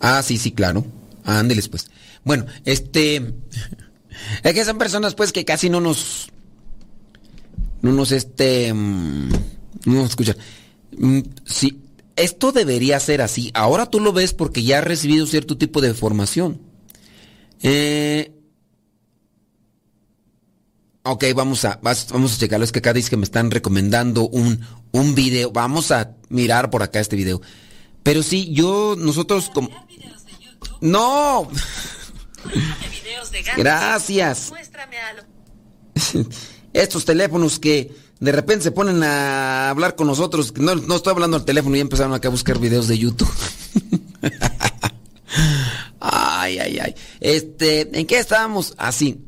[0.00, 0.84] Ah, sí, sí, claro.
[1.24, 1.90] Ándeles pues.
[2.24, 3.34] Bueno, este...
[4.42, 6.28] Es que son personas pues que casi no nos...
[7.82, 8.72] No nos este...
[8.72, 9.30] Mm,
[9.86, 10.36] no nos escuchan.
[10.96, 11.82] Mm, sí,
[12.16, 13.50] esto debería ser así.
[13.54, 16.60] Ahora tú lo ves porque ya has recibido cierto tipo de formación.
[17.62, 18.32] Eh,
[21.02, 22.64] ok, vamos a, vamos a checarlo.
[22.64, 24.60] Es que acá dice que me están recomendando un,
[24.92, 25.50] un video.
[25.50, 27.40] Vamos a mirar por acá este video.
[28.02, 29.70] Pero sí, yo, nosotros como...
[30.80, 31.48] No.
[33.56, 34.52] Gracias.
[36.72, 41.36] Estos teléfonos que de repente se ponen a hablar con nosotros, no, no estoy hablando
[41.36, 43.32] al teléfono y empezaron acá a buscar videos de YouTube.
[46.00, 46.94] ay, ay, ay.
[47.20, 48.74] Este, ¿en qué estábamos?
[48.76, 49.24] Así,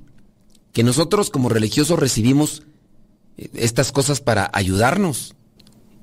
[0.73, 2.63] que nosotros como religiosos recibimos
[3.55, 5.35] estas cosas para ayudarnos.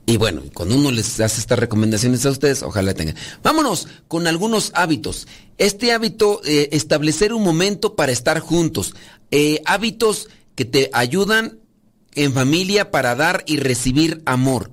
[0.06, 3.16] Y bueno, cuando uno les hace estas recomendaciones a ustedes, ojalá tengan.
[3.44, 5.28] Vámonos con algunos hábitos.
[5.60, 8.96] Este hábito, eh, establecer un momento para estar juntos.
[9.30, 11.60] Eh, hábitos que te ayudan
[12.16, 14.72] en familia para dar y recibir amor.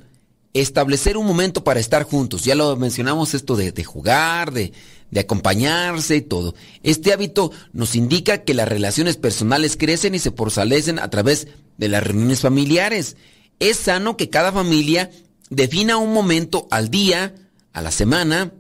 [0.55, 2.45] Establecer un momento para estar juntos.
[2.45, 4.73] Ya lo mencionamos esto de, jugar, de,
[5.11, 6.55] de acompañarse y todo.
[6.83, 11.49] Este hábito nos indica que las relaciones personales crecen y se fortalecen a través
[11.79, 13.17] de las reuniones familiares.
[13.59, 15.11] Es sano que cada familia
[15.51, 17.35] defina un momento al día,
[17.73, 18.53] a la semana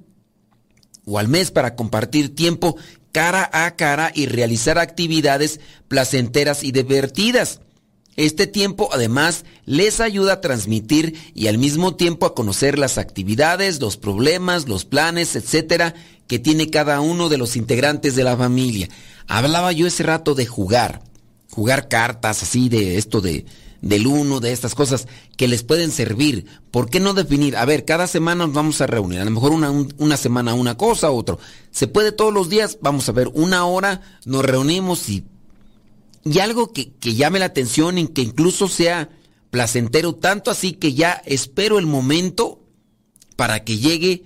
[1.04, 2.76] o al mes para compartir tiempo
[3.12, 7.60] cara a cara y realizar actividades placenteras y divertidas.
[8.16, 13.80] Este tiempo además les ayuda a transmitir y al mismo tiempo a conocer las actividades,
[13.80, 15.94] los problemas, los planes, etcétera,
[16.26, 18.88] que tiene cada uno de los integrantes de la familia.
[19.26, 21.02] Hablaba yo ese rato de jugar,
[21.50, 23.44] jugar cartas así de esto de
[23.82, 25.06] del uno, de estas cosas
[25.36, 26.46] que les pueden servir.
[26.70, 27.56] ¿Por qué no definir?
[27.56, 30.76] A ver, cada semana nos vamos a reunir, a lo mejor una, una semana una
[30.76, 31.38] cosa, otro.
[31.70, 35.24] Se puede todos los días, vamos a ver, una hora nos reunimos y,
[36.26, 39.10] y algo que, que llame la atención y que incluso sea
[39.50, 42.60] placentero, tanto así que ya espero el momento
[43.36, 44.24] para que llegue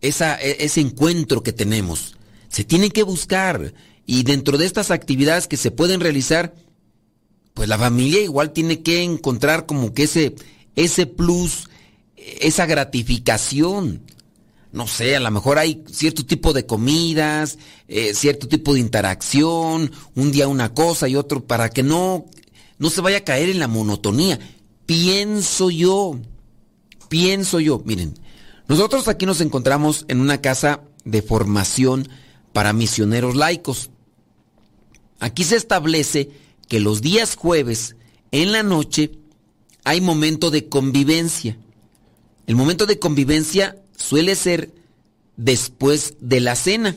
[0.00, 2.16] esa, e, ese encuentro que tenemos.
[2.48, 3.74] Se tiene que buscar
[4.06, 6.54] y dentro de estas actividades que se pueden realizar,
[7.54, 10.36] pues la familia igual tiene que encontrar como que ese,
[10.76, 11.68] ese plus,
[12.16, 14.02] esa gratificación.
[14.72, 17.58] No sé, a lo mejor hay cierto tipo de comidas,
[17.88, 22.26] eh, cierto tipo de interacción, un día una cosa y otro, para que no,
[22.78, 24.38] no se vaya a caer en la monotonía.
[24.86, 26.18] Pienso yo,
[27.08, 28.14] pienso yo, miren,
[28.68, 32.08] nosotros aquí nos encontramos en una casa de formación
[32.52, 33.90] para misioneros laicos.
[35.18, 36.30] Aquí se establece
[36.68, 37.96] que los días jueves
[38.30, 39.12] en la noche
[39.84, 41.58] hay momento de convivencia.
[42.46, 44.72] El momento de convivencia suele ser
[45.36, 46.96] después de la cena.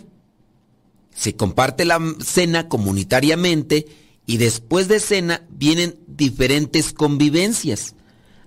[1.13, 3.87] Se comparte la cena comunitariamente
[4.25, 7.95] y después de cena vienen diferentes convivencias.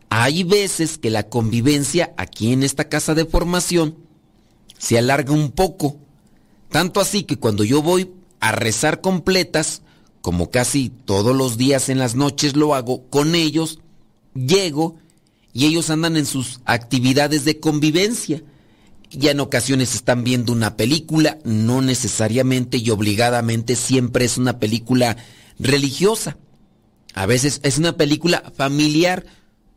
[0.08, 3.96] Hay veces que la convivencia aquí en esta casa de formación
[4.78, 5.98] se alarga un poco.
[6.70, 9.82] Tanto así que cuando yo voy a rezar completas,
[10.22, 13.80] como casi todos los días en las noches lo hago, con ellos
[14.34, 14.96] llego
[15.56, 18.42] y ellos andan en sus actividades de convivencia.
[19.10, 25.16] Ya en ocasiones están viendo una película, no necesariamente y obligadamente siempre es una película
[25.58, 26.36] religiosa.
[27.14, 29.24] A veces es una película familiar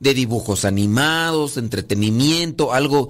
[0.02, 3.08] de dibujos animados, entretenimiento, algo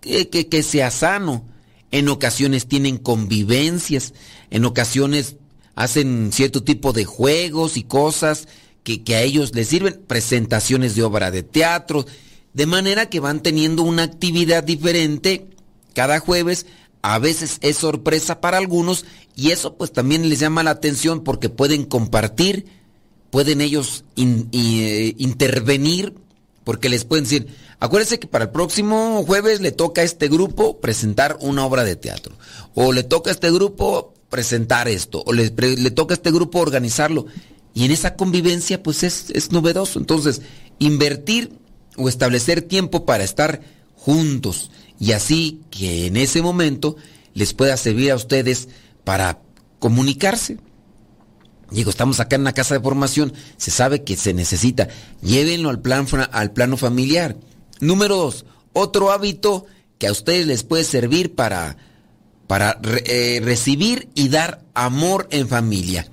[0.00, 1.44] que, que, sea sano.
[1.90, 4.14] En ocasiones tienen convivencias,
[4.50, 5.34] en ocasiones
[5.74, 8.46] hacen cierto tipo de juegos y cosas
[8.84, 12.04] que, a ellos les sirven, presentaciones de obra de teatro,
[12.52, 15.48] de manera que van teniendo una actividad diferente
[15.94, 16.66] cada jueves,
[17.02, 19.04] a veces es sorpresa para algunos
[19.34, 22.66] y eso pues también les llama la atención porque pueden compartir,
[23.30, 26.14] pueden ellos eh, intervenir,
[26.62, 27.48] porque les pueden decir,
[27.80, 31.96] acuérdense que para el próximo jueves le toca a este grupo presentar una obra de
[31.96, 32.36] teatro,
[32.74, 35.50] o le toca a este grupo presentar esto, o le
[35.90, 37.26] toca a este grupo organizarlo.
[37.74, 39.98] Y en esa convivencia pues es, es novedoso.
[39.98, 40.40] Entonces,
[40.78, 41.58] invertir
[41.96, 43.60] o establecer tiempo para estar
[43.96, 46.96] juntos y así que en ese momento
[47.32, 48.68] les pueda servir a ustedes
[49.02, 49.40] para
[49.78, 50.58] comunicarse.
[51.70, 54.88] Digo, estamos acá en una casa de formación, se sabe que se necesita.
[55.22, 57.36] Llévenlo al, plan, al plano familiar.
[57.80, 59.66] Número dos, otro hábito
[59.98, 61.76] que a ustedes les puede servir para,
[62.46, 66.08] para eh, recibir y dar amor en familia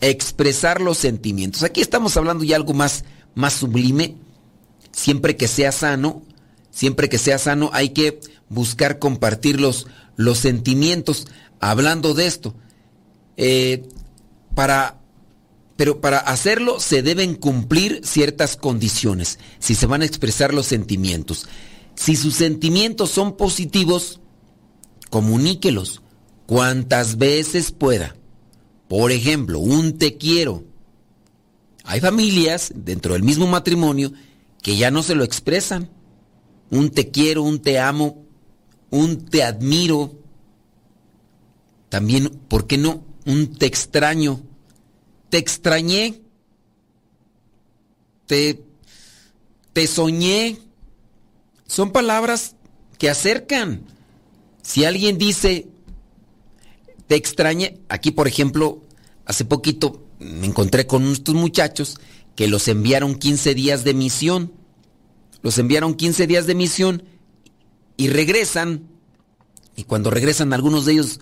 [0.00, 1.62] expresar los sentimientos.
[1.62, 4.16] Aquí estamos hablando ya algo más, más sublime.
[4.92, 6.22] Siempre que sea sano,
[6.70, 9.86] siempre que sea sano, hay que buscar compartir los,
[10.16, 11.26] los sentimientos.
[11.60, 12.54] Hablando de esto,
[13.36, 13.88] eh,
[14.54, 15.00] para,
[15.76, 19.38] pero para hacerlo se deben cumplir ciertas condiciones.
[19.58, 21.46] Si se van a expresar los sentimientos.
[21.94, 24.20] Si sus sentimientos son positivos,
[25.10, 26.02] comuníquelos
[26.46, 28.16] cuantas veces pueda.
[28.88, 30.64] Por ejemplo, un te quiero.
[31.84, 34.12] Hay familias dentro del mismo matrimonio
[34.62, 35.88] que ya no se lo expresan.
[36.70, 38.24] Un te quiero, un te amo,
[38.90, 40.18] un te admiro.
[41.88, 43.04] También, ¿por qué no?
[43.24, 44.40] Un te extraño.
[45.30, 46.20] Te extrañé.
[48.26, 48.64] Te,
[49.72, 50.58] te soñé.
[51.66, 52.56] Son palabras
[52.98, 53.82] que acercan.
[54.62, 55.68] Si alguien dice,
[57.06, 57.80] te extrañe.
[57.88, 58.82] Aquí, por ejemplo,
[59.24, 61.98] hace poquito me encontré con estos muchachos
[62.34, 64.52] que los enviaron 15 días de misión.
[65.42, 67.04] Los enviaron 15 días de misión
[67.96, 68.88] y regresan.
[69.76, 71.20] Y cuando regresan algunos de ellos,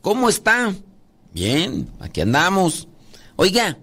[0.00, 0.74] ¿cómo está?
[1.32, 2.88] Bien, aquí andamos.
[3.36, 3.78] Oiga,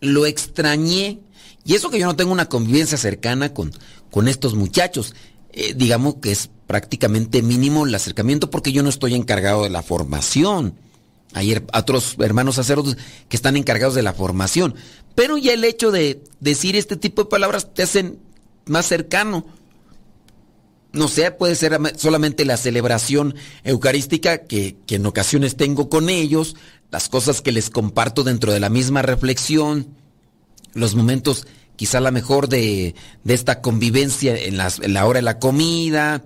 [0.00, 1.20] lo extrañé.
[1.64, 3.72] Y eso que yo no tengo una convivencia cercana con,
[4.10, 5.14] con estos muchachos.
[5.52, 9.82] Eh, digamos que es prácticamente mínimo el acercamiento porque yo no estoy encargado de la
[9.82, 10.74] formación.
[11.32, 12.96] Hay otros hermanos sacerdotes
[13.28, 14.74] que están encargados de la formación.
[15.14, 18.18] Pero ya el hecho de decir este tipo de palabras te hacen
[18.66, 19.46] más cercano.
[20.92, 26.56] No sé, puede ser solamente la celebración eucarística que, que en ocasiones tengo con ellos,
[26.90, 29.86] las cosas que les comparto dentro de la misma reflexión,
[30.74, 31.46] los momentos
[31.80, 36.22] quizá la mejor de, de esta convivencia en, la hora de la comida,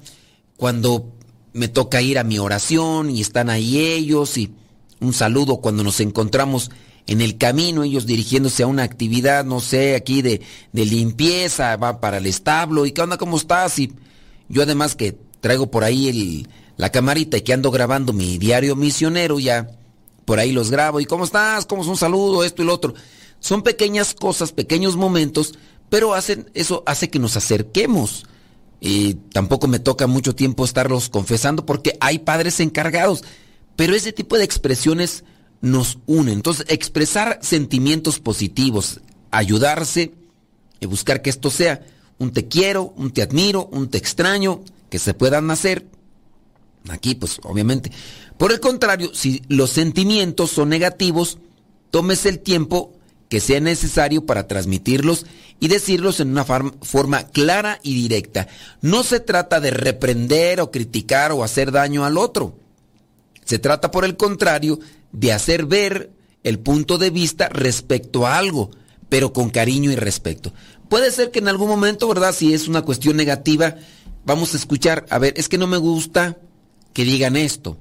[0.57, 1.13] cuando
[1.53, 4.53] me toca ir a mi oración y están ahí ellos y
[4.99, 6.73] un saludo cuando nos encontramos
[7.07, 10.41] en el camino, ellos dirigiéndose a una actividad, no sé, aquí de,
[10.73, 13.79] de limpieza, va para el establo y qué onda, ¿cómo estás?
[13.79, 13.93] Y
[14.49, 16.49] yo además que traigo por ahí el,
[16.79, 19.69] la camarita y que ando grabando mi diario misionero, ya
[20.25, 21.65] por ahí los grabo y ¿cómo estás?
[21.65, 22.43] ¿Cómo es un saludo?
[22.43, 22.95] Esto y lo otro.
[23.45, 25.53] Son pequeñas cosas, pequeños momentos,
[25.91, 28.25] pero hacen, eso hace que nos acerquemos
[28.81, 33.23] y tampoco me toca mucho tiempo estarlos confesando porque hay padres encargados.
[33.77, 35.25] Pero ese tipo de expresiones
[35.61, 36.37] nos unen.
[36.37, 40.15] Entonces, expresar sentimientos positivos, ayudarse
[40.81, 41.85] y buscar que esto sea
[42.19, 45.85] un te quiero, un te admiro, un te extraño, que se puedan hacer.
[46.89, 47.93] Aquí, pues, obviamente.
[48.39, 51.37] Por el contrario, si los sentimientos son negativos,
[51.91, 52.95] tómese el tiempo
[53.29, 55.27] que sea necesario para transmitirlos
[55.61, 58.49] y decirlos en una forma clara y directa.
[58.81, 62.59] No se trata de reprender o criticar o hacer daño al otro.
[63.45, 64.79] Se trata, por el contrario,
[65.13, 66.11] de hacer ver
[66.43, 68.71] el punto de vista respecto a algo,
[69.09, 70.53] pero con cariño y respeto.
[70.89, 72.35] Puede ser que en algún momento, ¿verdad?
[72.35, 73.77] Si es una cuestión negativa,
[74.25, 76.39] vamos a escuchar, a ver, es que no me gusta
[76.93, 77.79] que digan esto,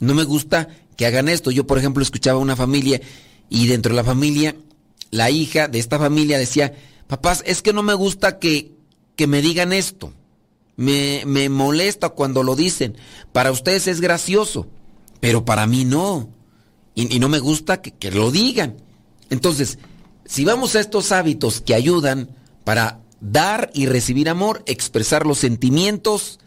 [0.00, 1.50] no me gusta que hagan esto.
[1.50, 3.00] Yo, por ejemplo, escuchaba una familia
[3.48, 4.54] y dentro de la familia,
[5.12, 6.74] la hija de esta familia decía,
[7.06, 8.72] papás, es que no me gusta que,
[9.14, 10.12] que me digan esto.
[10.76, 12.96] Me, me molesta cuando lo dicen.
[13.30, 14.66] Para ustedes es gracioso,
[15.20, 16.30] pero para mí no.
[16.94, 18.78] Y, no me gusta que, que lo digan.
[19.30, 19.78] Entonces,
[20.24, 22.30] si vamos a estos hábitos que ayudan
[22.64, 26.38] para dar y recibir amor, expresar los sentimientos,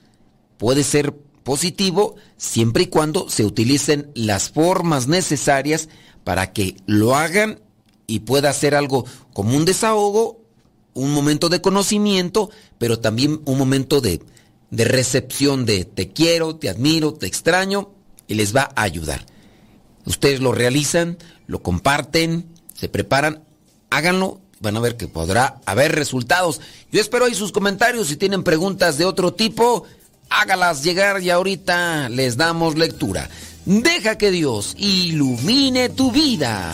[0.58, 5.88] puede ser positivo siempre y cuando se utilicen las formas necesarias
[6.24, 7.60] para que lo hagan
[8.08, 10.42] y pueda ser algo como un desahogo,
[10.94, 14.22] un momento de conocimiento, pero también un momento de,
[14.72, 17.92] de recepción de te quiero, te admiro, te extraño
[18.28, 19.26] y les va a ayudar.
[20.06, 23.44] Ustedes lo realizan, lo comparten, se preparan,
[23.90, 26.62] háganlo, van a ver que podrá haber resultados.
[26.92, 29.86] Yo espero ahí sus comentarios, si tienen preguntas de otro tipo,
[30.30, 33.30] hágalas llegar y ahorita les damos lectura.
[33.66, 36.74] Deja que Dios ilumine tu vida.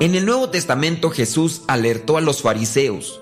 [0.00, 3.20] En el Nuevo Testamento Jesús alertó a los fariseos.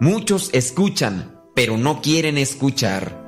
[0.00, 3.24] Muchos escuchan, pero no quieren escuchar.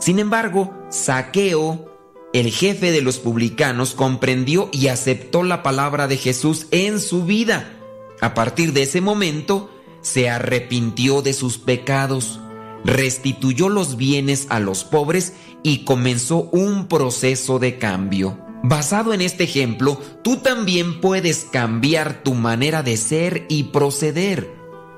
[0.00, 1.96] Sin embargo, Saqueo,
[2.32, 7.72] el jefe de los publicanos, comprendió y aceptó la palabra de Jesús en su vida.
[8.20, 12.40] A partir de ese momento, se arrepintió de sus pecados,
[12.84, 18.47] restituyó los bienes a los pobres y comenzó un proceso de cambio.
[18.68, 24.54] Basado en este ejemplo, tú también puedes cambiar tu manera de ser y proceder.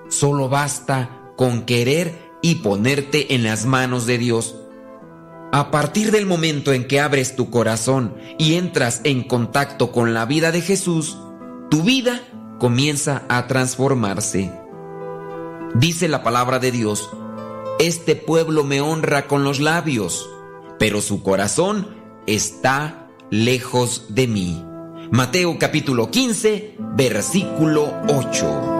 [0.08, 4.56] Solo basta con querer y ponerte en las manos de Dios.
[5.52, 10.26] A partir del momento en que abres tu corazón y entras en contacto con la
[10.26, 11.16] vida de Jesús,
[11.70, 12.22] tu vida
[12.58, 14.50] comienza a transformarse.
[15.76, 17.08] Dice la palabra de Dios,
[17.78, 20.28] este pueblo me honra con los labios,
[20.80, 21.86] pero su corazón
[22.26, 22.99] está
[23.30, 24.64] lejos de mí.
[25.10, 28.79] Mateo capítulo 15, versículo 8.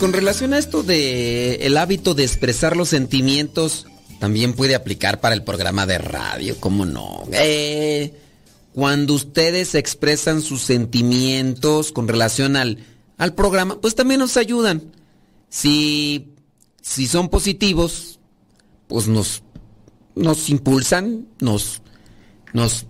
[0.00, 3.86] Con relación a esto de el hábito de expresar los sentimientos,
[4.18, 7.22] también puede aplicar para el programa de radio, ¿cómo no?
[7.32, 8.14] Eh,
[8.72, 12.78] cuando ustedes expresan sus sentimientos con relación al,
[13.18, 14.90] al programa, pues también nos ayudan.
[15.50, 16.32] Si,
[16.80, 18.20] si son positivos,
[18.88, 19.42] pues nos,
[20.14, 21.82] nos impulsan, nos,
[22.54, 22.86] nos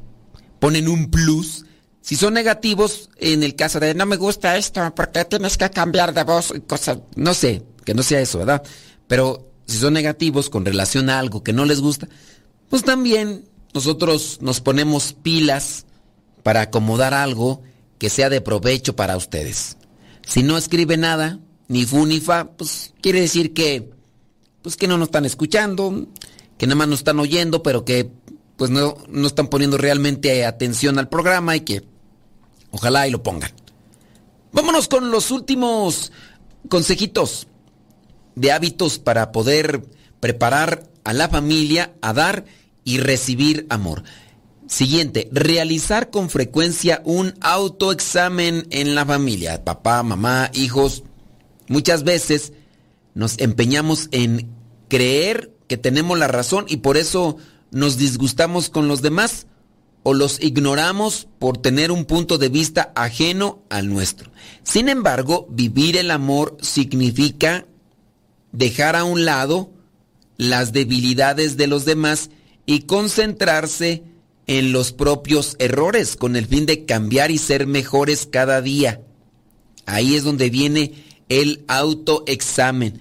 [0.61, 1.65] ponen un plus
[2.01, 6.15] si son negativos, en el caso de no me gusta esto, porque tienes que cambiar
[6.15, 6.53] de voz?
[6.67, 8.63] Cosas, no sé, que no sea eso, ¿verdad?
[9.07, 12.09] Pero si son negativos con relación a algo que no les gusta,
[12.69, 13.45] pues también
[13.75, 15.87] nosotros nos ponemos pilas
[16.43, 17.63] para acomodar algo
[17.99, 19.77] que sea de provecho para ustedes.
[20.27, 21.39] Si no escribe nada,
[21.69, 23.91] ni fu ni fa, pues quiere decir que
[24.63, 26.07] pues que no nos están escuchando,
[26.59, 28.11] que nada más nos están oyendo, pero que
[28.61, 31.83] pues no, no están poniendo realmente atención al programa y que
[32.71, 33.51] ojalá y lo pongan.
[34.53, 36.13] Vámonos con los últimos
[36.69, 37.47] consejitos
[38.35, 39.87] de hábitos para poder
[40.21, 42.45] preparar a la familia a dar
[42.85, 44.05] y recibir amor.
[44.67, 51.03] Siguiente, realizar con frecuencia un autoexamen en la familia, papá, mamá, hijos.
[51.67, 52.53] Muchas veces
[53.15, 54.51] nos empeñamos en
[54.89, 57.39] creer que tenemos la razón y por eso
[57.71, 59.47] nos disgustamos con los demás
[60.03, 64.31] o los ignoramos por tener un punto de vista ajeno al nuestro.
[64.63, 67.67] Sin embargo, vivir el amor significa
[68.53, 69.71] dejar a un lado
[70.37, 72.31] las debilidades de los demás
[72.65, 74.05] y concentrarse
[74.47, 79.03] en los propios errores con el fin de cambiar y ser mejores cada día.
[79.87, 80.95] Ahí es donde viene
[81.29, 83.01] el autoexamen.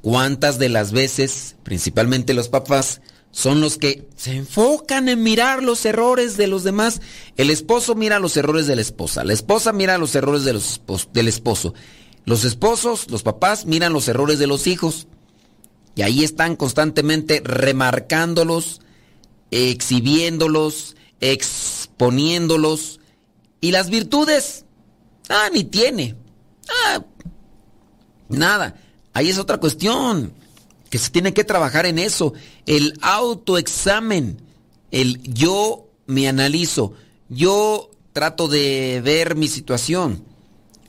[0.00, 3.00] ¿Cuántas de las veces, principalmente los papás,
[3.32, 7.00] son los que se enfocan en mirar los errores de los demás?
[7.36, 11.74] El esposo mira los errores de la esposa, la esposa mira los errores del esposo.
[12.24, 15.08] Los esposos, los papás, miran los errores de los hijos.
[15.94, 18.80] Y ahí están constantemente remarcándolos,
[19.50, 23.00] exhibiéndolos, exponiéndolos.
[23.60, 24.64] Y las virtudes,
[25.28, 26.16] ah, ni tiene.
[26.86, 27.04] Ah,
[28.28, 28.76] nada.
[29.12, 30.32] Ahí es otra cuestión,
[30.92, 32.34] que se tiene que trabajar en eso.
[32.66, 34.42] El autoexamen,
[34.90, 36.92] el yo me analizo,
[37.30, 40.22] yo trato de ver mi situación.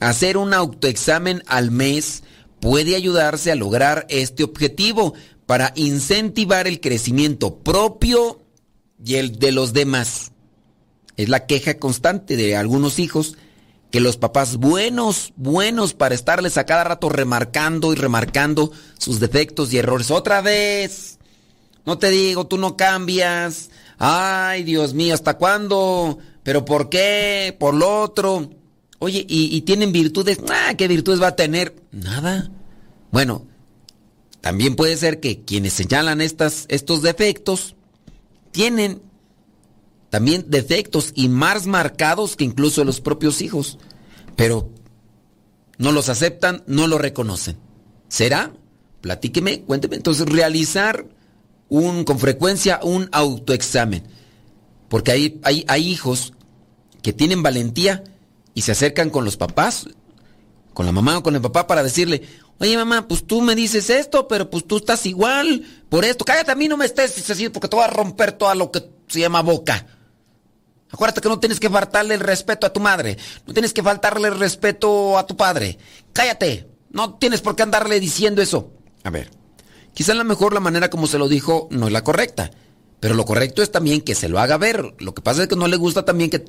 [0.01, 2.23] Hacer un autoexamen al mes
[2.59, 5.13] puede ayudarse a lograr este objetivo
[5.45, 8.41] para incentivar el crecimiento propio
[9.05, 10.33] y el de los demás.
[11.15, 13.37] Es la queja constante de algunos hijos
[13.93, 19.71] que los papás buenos, buenos para estarles a cada rato remarcando y remarcando sus defectos
[19.71, 20.09] y errores.
[20.09, 21.19] Otra vez.
[21.85, 23.69] No te digo, tú no cambias.
[23.99, 26.17] Ay, Dios mío, ¿hasta cuándo?
[26.41, 27.55] ¿Pero por qué?
[27.59, 28.49] ¿Por lo otro?
[28.97, 30.39] Oye, ¿y, tienen virtudes?
[30.49, 31.75] Ah, ¿qué virtudes va a tener?
[31.91, 32.49] Nada.
[33.11, 33.45] Bueno,
[34.41, 37.75] también puede ser que quienes señalan estas, estos defectos
[38.49, 39.03] tienen
[40.13, 43.79] también defectos y más marcados que incluso los propios hijos,
[44.35, 44.69] pero
[45.79, 47.57] no los aceptan, no lo reconocen.
[48.09, 48.53] ¿Será?
[49.01, 49.95] Platíqueme, cuénteme.
[49.95, 51.07] Entonces, realizar
[51.67, 54.03] un, con frecuencia un autoexamen.
[54.87, 56.33] Porque hay, hay, hay hijos
[57.01, 58.03] que tienen valentía
[58.53, 59.87] y se acercan con los papás,
[60.75, 62.21] con la mamá o con el papá para decirle,
[62.59, 66.23] oye mamá, pues tú me dices esto, pero pues tú estás igual por esto.
[66.23, 68.87] Cállate, a mí no me estés diciendo porque te voy a romper todo lo que
[69.07, 69.87] se llama boca.
[70.93, 73.17] Acuérdate que no tienes que faltarle el respeto a tu madre.
[73.47, 75.79] No tienes que faltarle el respeto a tu padre.
[76.13, 76.67] Cállate.
[76.91, 78.71] No tienes por qué andarle diciendo eso.
[79.03, 79.31] A ver,
[79.95, 82.51] quizá a lo mejor la manera como se lo dijo no es la correcta.
[82.99, 84.93] Pero lo correcto es también que se lo haga ver.
[84.99, 86.45] Lo que pasa es que no le gusta también que,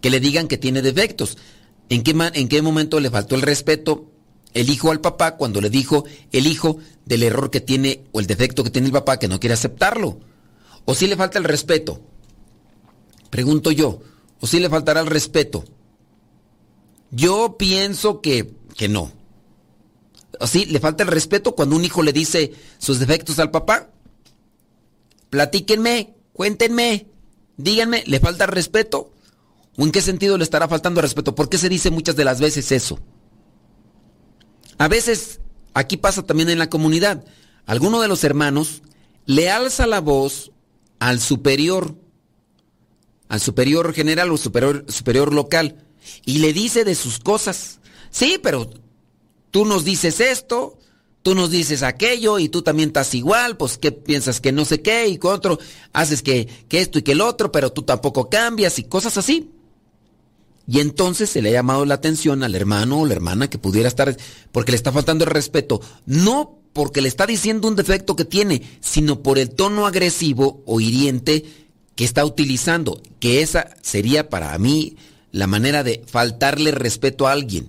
[0.00, 1.36] que le digan que tiene defectos.
[1.88, 4.12] ¿En qué, ¿En qué momento le faltó el respeto
[4.54, 8.28] el hijo al papá cuando le dijo el hijo del error que tiene o el
[8.28, 10.20] defecto que tiene el papá que no quiere aceptarlo?
[10.84, 12.00] ¿O si le falta el respeto?
[13.30, 14.00] Pregunto yo,
[14.40, 15.64] ¿o si le faltará el respeto?
[17.10, 19.12] Yo pienso que, que no.
[20.38, 23.90] ¿O sí le falta el respeto cuando un hijo le dice sus defectos al papá?
[25.28, 27.06] Platíquenme, cuéntenme,
[27.56, 29.12] díganme, ¿le falta el respeto?
[29.76, 31.34] ¿O en qué sentido le estará faltando el respeto?
[31.34, 32.98] ¿Por qué se dice muchas de las veces eso?
[34.78, 35.40] A veces,
[35.74, 37.24] aquí pasa también en la comunidad,
[37.66, 38.82] alguno de los hermanos
[39.26, 40.52] le alza la voz
[40.98, 41.94] al superior
[43.30, 45.76] al superior general o superior, superior local
[46.26, 47.78] y le dice de sus cosas.
[48.10, 48.68] Sí, pero
[49.52, 50.76] tú nos dices esto,
[51.22, 54.82] tú nos dices aquello y tú también estás igual, pues qué piensas que no sé
[54.82, 55.60] qué y con otro
[55.92, 59.48] haces que, que esto y que el otro, pero tú tampoco cambias y cosas así.
[60.66, 63.86] Y entonces se le ha llamado la atención al hermano o la hermana que pudiera
[63.86, 64.16] estar,
[64.50, 68.62] porque le está faltando el respeto, no porque le está diciendo un defecto que tiene,
[68.80, 71.59] sino por el tono agresivo o hiriente
[71.94, 74.96] que está utilizando, que esa sería para mí
[75.32, 77.68] la manera de faltarle respeto a alguien.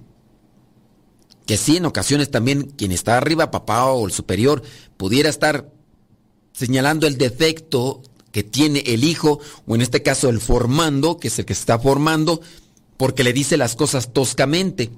[1.46, 4.64] Que sí, en ocasiones también quien está arriba, papá o el superior,
[4.98, 5.70] pudiera estar
[6.54, 8.02] señalando el defecto
[8.32, 11.62] que tiene el hijo, o en este caso el formando, que es el que se
[11.62, 12.42] está formando,
[12.98, 14.90] porque le dice las cosas toscamente.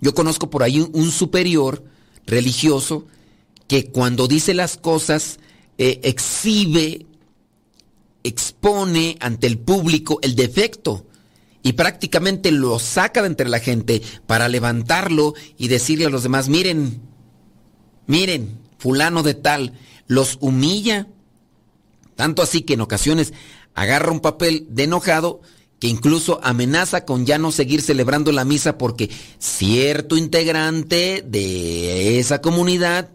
[0.00, 1.82] Yo conozco por ahí un superior
[2.26, 3.06] religioso
[3.68, 5.38] que cuando dice las cosas
[5.78, 7.06] eh, exhibe,
[8.26, 11.06] expone ante el público el defecto
[11.62, 16.48] y prácticamente lo saca de entre la gente para levantarlo y decirle a los demás,
[16.48, 17.02] miren,
[18.06, 19.72] miren, fulano de tal,
[20.06, 21.08] los humilla.
[22.14, 23.32] Tanto así que en ocasiones
[23.74, 25.40] agarra un papel de enojado
[25.80, 32.40] que incluso amenaza con ya no seguir celebrando la misa porque cierto integrante de esa
[32.40, 33.10] comunidad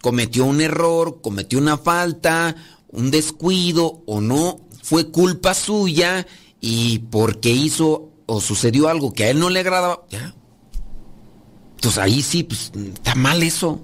[0.00, 2.56] cometió un error, cometió una falta,
[2.94, 6.26] un descuido o no, fue culpa suya
[6.60, 10.34] y porque hizo o sucedió algo que a él no le agradaba, ya.
[11.74, 13.80] Entonces ahí sí, pues está mal eso.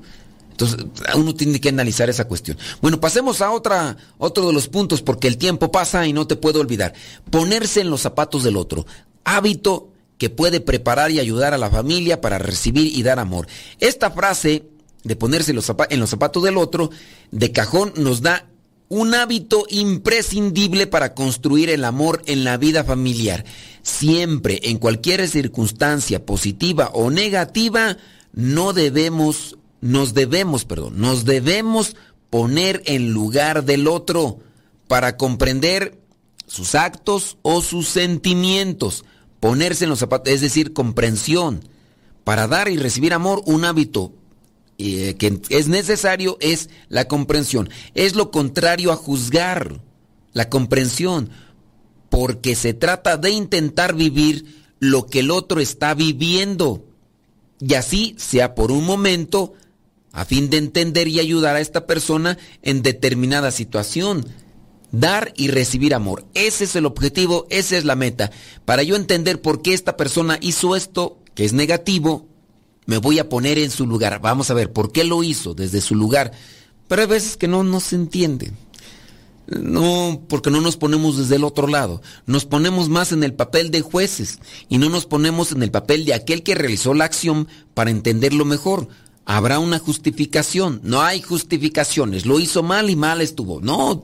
[0.51, 2.59] Entonces, uno tiene que analizar esa cuestión.
[2.83, 6.37] Bueno, pasemos a otra, otro de los puntos, porque el tiempo pasa y no te
[6.37, 6.93] puedo olvidar.
[7.31, 8.87] Ponerse en los zapatos del otro.
[9.25, 13.47] Hábito que puede preparar y ayudar a la familia para recibir y dar amor.
[13.79, 14.69] Esta frase
[15.03, 16.91] de ponerse en los zapatos del otro,
[17.31, 18.50] de cajón, nos da
[18.91, 23.45] un hábito imprescindible para construir el amor en la vida familiar.
[23.83, 27.97] Siempre, en cualquier circunstancia positiva o negativa,
[28.35, 31.97] no debemos nos debemos, perdón, nos debemos
[32.29, 34.41] poner en lugar del otro
[34.89, 35.99] para comprender
[36.47, 39.05] sus actos o sus sentimientos,
[39.39, 41.65] ponerse en los zapatos, es decir, comprensión.
[42.25, 44.13] Para dar y recibir amor, un hábito
[44.81, 47.69] eh, que es necesario es la comprensión.
[47.95, 49.83] Es lo contrario a juzgar,
[50.33, 51.31] la comprensión,
[52.09, 56.87] porque se trata de intentar vivir lo que el otro está viviendo.
[57.61, 59.53] Y así, sea por un momento,
[60.13, 64.27] a fin de entender y ayudar a esta persona en determinada situación.
[64.93, 66.25] Dar y recibir amor.
[66.33, 68.31] Ese es el objetivo, esa es la meta.
[68.65, 72.30] Para yo entender por qué esta persona hizo esto, que es negativo,
[72.91, 74.21] me voy a poner en su lugar.
[74.21, 76.33] Vamos a ver por qué lo hizo desde su lugar.
[76.89, 78.51] Pero hay veces que no, no se entiende.
[79.47, 82.03] No, porque no nos ponemos desde el otro lado.
[82.27, 86.05] Nos ponemos más en el papel de jueces y no nos ponemos en el papel
[86.05, 88.89] de aquel que realizó la acción para entenderlo mejor
[89.25, 90.81] habrá una justificación.
[90.83, 92.27] No hay justificaciones.
[92.27, 93.61] Lo hizo mal y mal estuvo.
[93.61, 94.03] No.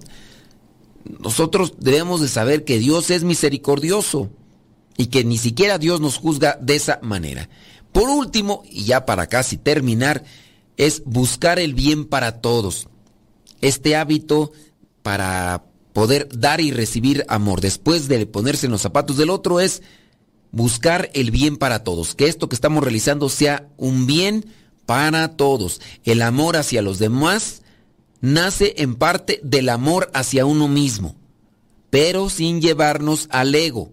[1.18, 4.30] Nosotros debemos de saber que Dios es misericordioso
[4.97, 7.49] y que ni siquiera Dios nos juzga de esa manera.
[7.93, 10.24] Por último, y ya para casi terminar,
[10.76, 12.89] es buscar el bien para todos.
[13.61, 14.53] Este hábito
[15.03, 19.82] para poder dar y recibir amor después de ponerse en los zapatos del otro es
[20.53, 22.14] buscar el bien para todos.
[22.14, 24.47] Que esto que estamos realizando sea un bien
[24.84, 25.80] para todos.
[26.05, 27.62] El amor hacia los demás
[28.20, 31.16] nace en parte del amor hacia uno mismo,
[31.91, 33.93] pero sin llevarnos al ego.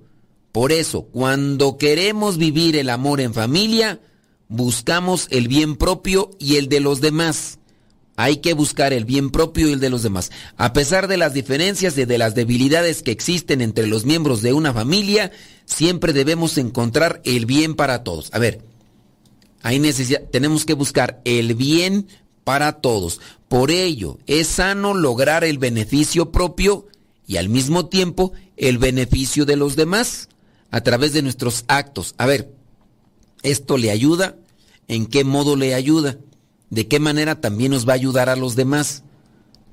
[0.53, 3.99] Por eso, cuando queremos vivir el amor en familia,
[4.49, 7.57] buscamos el bien propio y el de los demás.
[8.17, 10.29] Hay que buscar el bien propio y el de los demás.
[10.55, 14.53] A pesar de las diferencias y de las debilidades que existen entre los miembros de
[14.53, 15.31] una familia,
[15.65, 18.29] siempre debemos encontrar el bien para todos.
[18.31, 18.61] A ver,
[19.63, 22.05] hay necesidad, tenemos que buscar el bien
[22.43, 23.21] para todos.
[23.47, 26.85] Por ello, es sano lograr el beneficio propio
[27.25, 30.29] y al mismo tiempo el beneficio de los demás
[30.73, 32.15] a través de nuestros actos.
[32.17, 32.51] A ver,
[33.43, 34.37] ¿esto le ayuda?
[34.87, 36.17] ¿En qué modo le ayuda?
[36.71, 39.03] ¿De qué manera también nos va a ayudar a los demás?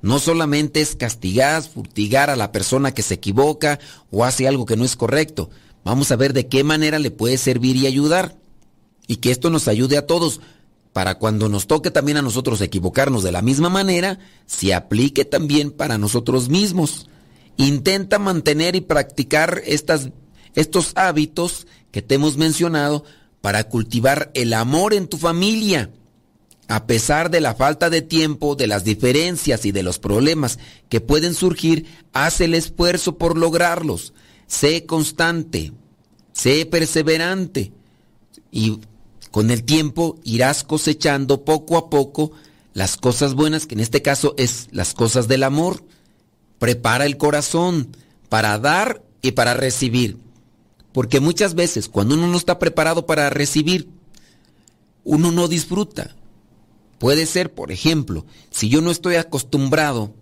[0.03, 3.79] No solamente es castigar, furtigar a la persona que se equivoca
[4.11, 5.49] o hace algo que no es correcto.
[5.87, 8.37] Vamos a ver de qué manera le puede servir y ayudar
[9.07, 10.43] y que esto nos ayude a todos
[10.93, 15.71] para cuando nos toque también a nosotros equivocarnos de la misma manera, se aplique también
[15.71, 17.09] para nosotros mismos.
[17.57, 20.11] Intenta mantener y practicar estas,
[20.55, 23.05] estos hábitos que te hemos mencionado
[23.41, 25.91] para cultivar el amor en tu familia.
[26.69, 31.01] A pesar de la falta de tiempo, de las diferencias y de los problemas que
[31.01, 34.13] pueden surgir, haz el esfuerzo por lograrlos.
[34.47, 35.73] Sé constante,
[36.33, 37.73] sé perseverante
[38.53, 38.79] y
[39.31, 42.33] con el tiempo irás cosechando poco a poco
[42.73, 45.85] las cosas buenas, que en este caso es las cosas del amor.
[46.59, 47.97] Prepara el corazón
[48.29, 50.19] para dar y para recibir.
[50.93, 53.89] Porque muchas veces cuando uno no está preparado para recibir,
[55.05, 56.17] uno no disfruta.
[56.99, 60.15] Puede ser, por ejemplo, si yo no estoy acostumbrado,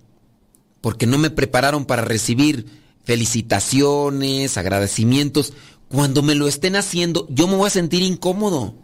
[0.81, 2.67] porque no me prepararon para recibir
[3.05, 5.55] felicitaciones, agradecimientos,
[5.89, 8.75] cuando me lo estén haciendo, yo me voy a sentir incómodo.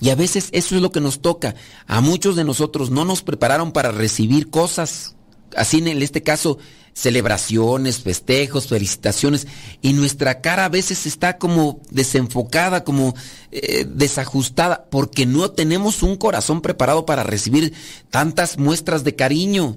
[0.00, 1.54] Y a veces eso es lo que nos toca.
[1.86, 5.16] A muchos de nosotros no nos prepararon para recibir cosas.
[5.56, 6.58] Así en este caso,
[6.98, 9.46] celebraciones, festejos, felicitaciones,
[9.80, 13.14] y nuestra cara a veces está como desenfocada, como
[13.52, 17.72] eh, desajustada, porque no tenemos un corazón preparado para recibir
[18.10, 19.76] tantas muestras de cariño.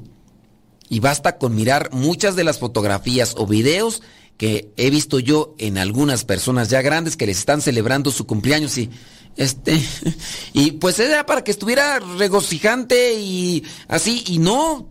[0.89, 4.01] Y basta con mirar muchas de las fotografías o videos
[4.37, 8.75] que he visto yo en algunas personas ya grandes que les están celebrando su cumpleaños
[8.79, 8.89] y
[9.35, 9.79] este
[10.53, 14.89] y pues era para que estuviera regocijante y así y no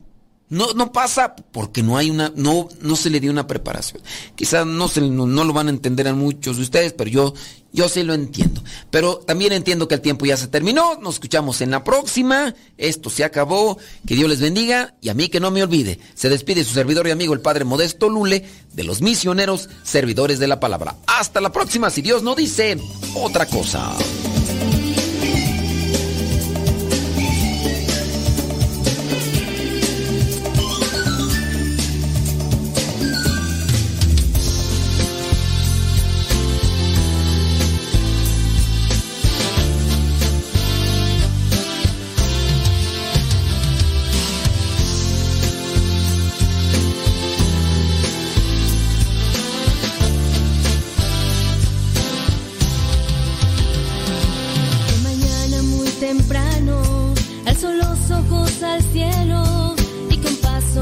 [0.50, 4.02] no, no pasa porque no hay una, no, no se le dio una preparación.
[4.34, 7.34] Quizás no, se, no, lo van a entender a muchos de ustedes, pero yo,
[7.72, 8.60] yo sí lo entiendo.
[8.90, 10.96] Pero también entiendo que el tiempo ya se terminó.
[10.96, 12.52] Nos escuchamos en la próxima.
[12.76, 13.78] Esto se acabó.
[14.04, 16.00] Que Dios les bendiga y a mí que no me olvide.
[16.14, 20.48] Se despide su servidor y amigo el Padre Modesto Lule de los misioneros servidores de
[20.48, 20.96] la palabra.
[21.06, 22.76] Hasta la próxima si Dios no dice
[23.14, 23.94] otra cosa.